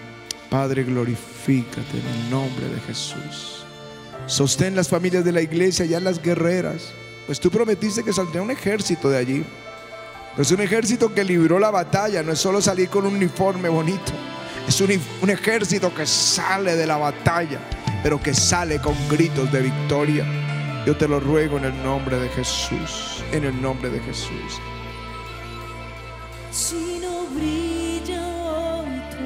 Padre, 0.49 0.83
glorifícate 0.83 1.97
en 1.97 2.05
el 2.05 2.29
nombre 2.29 2.67
de 2.67 2.81
Jesús. 2.81 3.65
Sostén 4.25 4.75
las 4.75 4.89
familias 4.89 5.23
de 5.23 5.31
la 5.31 5.39
iglesia, 5.39 5.85
ya 5.85 6.01
las 6.01 6.21
guerreras, 6.21 6.91
pues 7.25 7.39
tú 7.39 7.49
prometiste 7.49 8.03
que 8.03 8.11
saldría 8.11 8.41
un 8.41 8.51
ejército 8.51 9.09
de 9.09 9.17
allí. 9.19 9.45
Es 10.37 10.51
un 10.51 10.59
ejército 10.59 11.13
que 11.13 11.23
libró 11.23 11.57
la 11.57 11.71
batalla, 11.71 12.21
no 12.21 12.33
es 12.33 12.39
solo 12.39 12.61
salir 12.61 12.89
con 12.89 13.05
un 13.05 13.15
uniforme 13.15 13.69
bonito, 13.69 14.11
es 14.67 14.81
un 14.81 15.29
ejército 15.29 15.95
que 15.95 16.05
sale 16.05 16.75
de 16.75 16.85
la 16.85 16.97
batalla, 16.97 17.61
pero 18.03 18.21
que 18.21 18.33
sale 18.33 18.81
con 18.81 18.93
gritos 19.07 19.49
de 19.53 19.61
victoria. 19.61 20.42
Yo 20.85 20.95
te 20.97 21.07
lo 21.07 21.19
ruego 21.21 21.57
en 21.57 21.65
el 21.65 21.83
nombre 21.83 22.19
de 22.19 22.27
Jesús, 22.29 23.23
en 23.31 23.45
el 23.45 23.61
nombre 23.61 23.89
de 23.89 24.01
Jesús. 24.01 24.59
Si 26.51 26.99
no 27.01 27.25
brilla 27.27 28.21
hoy 28.43 29.01
tu 29.11 29.23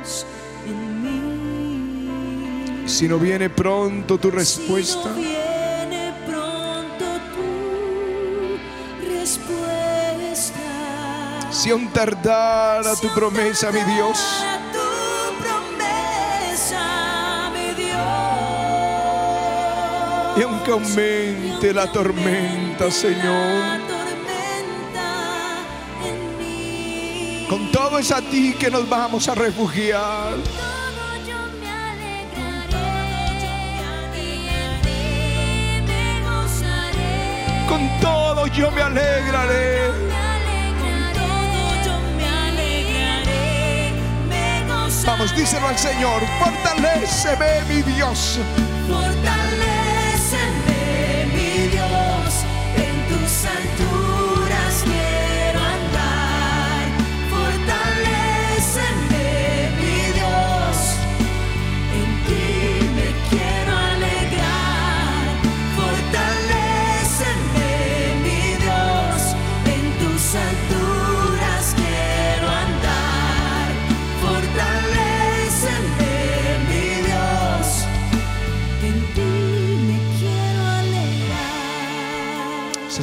luz 0.00 0.24
en 0.66 1.02
mí. 1.02 2.88
Si 2.88 3.06
no 3.06 3.18
viene 3.18 3.50
pronto 3.50 4.16
tu 4.18 4.30
respuesta, 4.30 5.02
Si 5.02 5.08
no 5.08 5.14
viene 5.14 6.12
pronto 6.26 7.04
tu 7.34 9.08
respuesta. 9.10 10.54
si 11.50 11.70
aún 11.70 11.88
tardara 11.92 12.96
tu 12.96 13.08
promesa, 13.14 13.70
mi 13.70 13.80
Dios, 13.92 14.43
aunque 20.70 20.72
aumente 20.72 21.72
la 21.72 21.90
tormenta, 21.90 22.90
Señor, 22.90 23.24
La 23.24 23.78
tormenta 23.86 25.10
en 26.06 26.38
mí. 26.38 27.46
con 27.48 27.70
todo 27.70 27.98
es 27.98 28.10
a 28.10 28.20
ti 28.22 28.54
que 28.58 28.70
nos 28.70 28.88
vamos 28.88 29.28
a 29.28 29.34
refugiar. 29.34 30.34
Con 37.68 38.00
todo 38.00 38.46
yo 38.46 38.70
me 38.70 38.82
alegraré. 38.82 39.90
Me 40.06 40.14
alegraré. 40.14 40.70
Con 40.78 41.12
todo 41.14 41.84
yo 41.84 41.94
me 42.16 42.26
alegraré. 42.26 43.92
Me 44.28 44.64
gozaré. 44.68 45.06
Vamos, 45.06 45.36
díselo 45.36 45.68
al 45.68 45.78
Señor, 45.78 46.22
fortaléceme, 46.38 47.64
mi 47.68 47.82
Dios. 47.82 48.38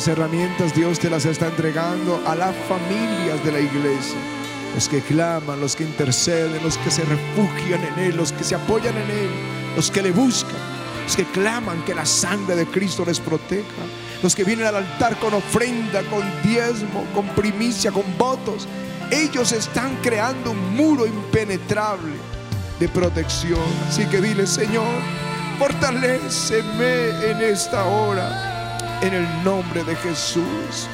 Esas 0.02 0.18
herramientas 0.18 0.74
Dios 0.74 0.98
te 0.98 1.12
las 1.12 1.26
está 1.26 1.46
entregando 1.46 2.24
a 2.26 2.34
las 2.34 2.56
familias 2.68 3.46
de 3.46 3.52
la 3.52 3.60
iglesia. 3.60 4.18
Los 4.74 4.90
que 4.90 5.00
claman, 5.00 5.62
los 5.62 5.76
que 5.76 5.84
interceden, 5.84 6.64
los 6.64 6.76
que 6.80 6.90
se 6.90 7.04
refugian 7.04 7.84
en 7.84 8.00
Él, 8.06 8.18
los 8.18 8.32
que 8.32 8.44
se 8.44 8.56
apoyan 8.56 8.98
en 8.98 9.12
Él, 9.12 9.30
los 9.76 9.92
que 9.92 10.02
le 10.02 10.10
buscan, 10.10 10.58
los 11.04 11.16
que 11.16 11.24
claman 11.26 11.86
que 11.86 11.94
la 11.94 12.08
sangre 12.08 12.56
de 12.56 12.66
Cristo 12.66 13.06
les 13.06 13.20
proteja, 13.20 13.84
los 14.24 14.36
que 14.36 14.44
vienen 14.44 14.66
al 14.66 14.78
altar 14.78 15.20
con 15.20 15.36
ofrenda, 15.36 16.02
con 16.10 16.24
diezmo, 16.42 17.06
con 17.14 17.28
primicia, 17.36 17.92
con 17.92 18.06
votos. 18.18 18.68
Ellos 19.12 19.52
están 19.52 19.98
creando 19.98 20.50
un 20.50 20.76
muro 20.76 21.06
impenetrable 21.06 22.16
de 22.80 22.90
protección. 22.90 23.62
Así 23.88 24.08
que 24.08 24.20
dile, 24.20 24.48
Señor, 24.48 24.96
fortaléceme 25.60 27.30
en 27.30 27.42
esta 27.44 27.86
hora, 27.86 28.61
en 29.02 29.14
el 29.14 29.44
nombre 29.44 29.84
de 29.84 29.96
Jesús. 29.96 30.88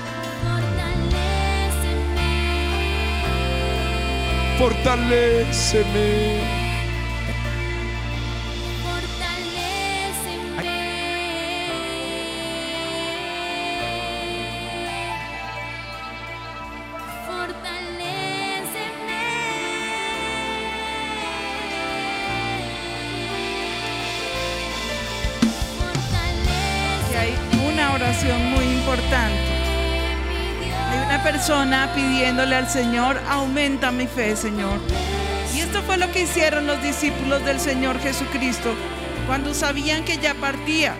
Fortaléceme. 4.58 6.57
Pidiéndole 32.18 32.55
al 32.55 32.68
Señor, 32.68 33.22
aumenta 33.30 33.91
mi 33.91 34.07
fe, 34.07 34.36
Señor. 34.36 34.80
Y 35.53 35.59
esto 35.59 35.84
fue 35.84 35.97
lo 35.97 36.11
que 36.11 36.22
hicieron 36.22 36.65
los 36.65 36.82
discípulos 36.82 37.45
del 37.45 37.59
Señor 37.59 37.99
Jesucristo 37.99 38.74
cuando 39.28 39.53
sabían 39.53 40.03
que 40.03 40.18
ya 40.18 40.34
partía. 40.34 40.95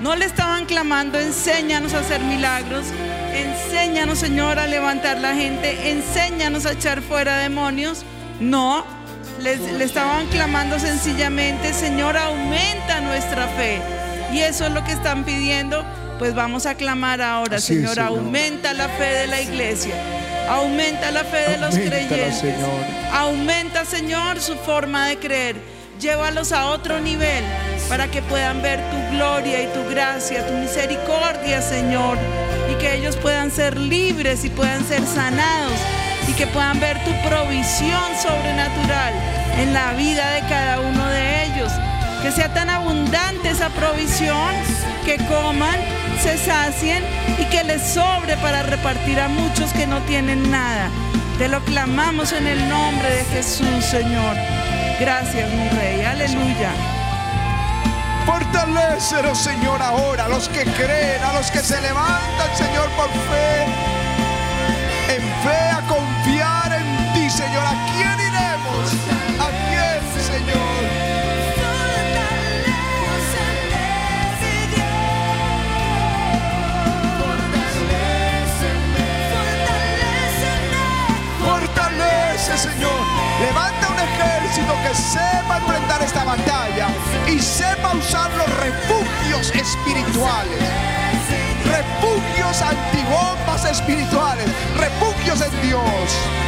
No 0.00 0.14
le 0.14 0.26
estaban 0.26 0.66
clamando, 0.66 1.18
enséñanos 1.18 1.94
a 1.94 2.00
hacer 2.00 2.20
milagros, 2.20 2.84
enséñanos, 3.32 4.18
Señor, 4.18 4.58
a 4.58 4.66
levantar 4.66 5.18
la 5.20 5.34
gente, 5.34 5.90
enséñanos 5.90 6.66
a 6.66 6.72
echar 6.72 7.00
fuera 7.00 7.38
demonios. 7.38 8.04
No, 8.38 8.84
le 9.40 9.82
estaban 9.82 10.26
clamando 10.26 10.78
sencillamente, 10.78 11.72
Señor, 11.72 12.18
aumenta 12.18 13.00
nuestra 13.00 13.48
fe. 13.48 13.80
Y 14.34 14.40
eso 14.40 14.66
es 14.66 14.72
lo 14.72 14.84
que 14.84 14.92
están 14.92 15.24
pidiendo. 15.24 15.82
Pues 16.18 16.34
vamos 16.34 16.66
a 16.66 16.74
clamar 16.74 17.22
ahora, 17.22 17.56
es, 17.56 17.64
Señor, 17.64 17.94
Señor. 17.94 18.08
aumenta 18.08 18.74
la 18.74 18.88
fe 18.88 19.04
de 19.04 19.26
la 19.28 19.40
iglesia. 19.40 19.94
Aumenta 20.48 21.10
la 21.10 21.24
fe 21.24 21.50
de 21.50 21.58
los 21.58 21.74
creyentes. 21.74 22.38
Señor. 22.38 22.84
Aumenta, 23.12 23.84
Señor, 23.84 24.40
su 24.40 24.56
forma 24.56 25.06
de 25.08 25.18
creer. 25.18 25.56
Llévalos 26.00 26.52
a 26.52 26.66
otro 26.66 27.00
nivel 27.00 27.44
para 27.88 28.08
que 28.08 28.22
puedan 28.22 28.62
ver 28.62 28.80
tu 28.90 29.16
gloria 29.16 29.62
y 29.62 29.66
tu 29.66 29.84
gracia, 29.90 30.46
tu 30.46 30.54
misericordia, 30.54 31.60
Señor. 31.60 32.16
Y 32.70 32.76
que 32.76 32.94
ellos 32.94 33.16
puedan 33.16 33.50
ser 33.50 33.76
libres 33.76 34.44
y 34.44 34.50
puedan 34.50 34.86
ser 34.86 35.04
sanados. 35.04 35.78
Y 36.28 36.32
que 36.32 36.46
puedan 36.46 36.80
ver 36.80 37.02
tu 37.04 37.10
provisión 37.28 38.04
sobrenatural 38.22 39.12
en 39.58 39.74
la 39.74 39.92
vida 39.92 40.30
de 40.30 40.40
cada 40.42 40.80
uno 40.80 41.08
de 41.08 41.44
ellos. 41.44 41.72
Que 42.22 42.32
sea 42.32 42.52
tan 42.54 42.70
abundante 42.70 43.50
esa 43.50 43.68
provisión 43.70 44.54
que 45.08 45.16
coman, 45.24 45.80
se 46.22 46.36
sacien 46.36 47.02
y 47.38 47.44
que 47.46 47.64
les 47.64 47.80
sobre 47.80 48.36
para 48.36 48.62
repartir 48.62 49.18
a 49.18 49.28
muchos 49.28 49.72
que 49.72 49.86
no 49.86 50.02
tienen 50.02 50.50
nada. 50.50 50.90
Te 51.38 51.48
lo 51.48 51.64
clamamos 51.64 52.32
en 52.32 52.46
el 52.46 52.68
nombre 52.68 53.08
de 53.08 53.24
Jesús, 53.24 53.86
Señor. 53.86 54.36
Gracias, 55.00 55.50
mi 55.50 55.66
Rey. 55.70 56.02
Aleluya. 56.02 56.72
Fortalécenos, 58.26 59.38
Señor, 59.38 59.80
ahora, 59.80 60.26
a 60.26 60.28
los 60.28 60.46
que 60.50 60.64
creen, 60.64 61.24
a 61.24 61.32
los 61.32 61.50
que 61.50 61.60
se 61.60 61.80
levantan, 61.80 62.54
Señor, 62.54 62.90
por 62.90 63.08
fe. 63.08 63.64
En 65.14 65.22
fe 65.42 65.70
a 65.70 65.80
confiar 65.88 66.80
en 66.80 67.14
ti, 67.14 67.30
Señor. 67.30 67.64
¿A 67.64 67.76
quién 67.96 68.27
Señor. 82.58 82.90
Levanta 83.40 83.88
un 83.88 84.00
ejército 84.00 84.74
que 84.82 84.92
sepa 84.92 85.58
enfrentar 85.58 86.02
esta 86.02 86.24
batalla 86.24 86.88
y 87.28 87.38
sepa 87.38 87.94
usar 87.94 88.32
los 88.34 88.48
refugios 88.58 89.54
espirituales. 89.54 90.58
Refugios 91.64 92.60
antibombas 92.60 93.64
espirituales. 93.64 94.46
Refugios 94.76 95.40
en 95.40 95.68
Dios. 95.68 96.47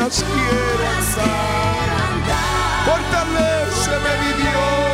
alturas 0.00 0.24
quiero 0.24 1.94
andar. 2.10 2.84
Fortaleceme 2.86 4.12
mi 4.20 4.42
Dios. 4.42 4.87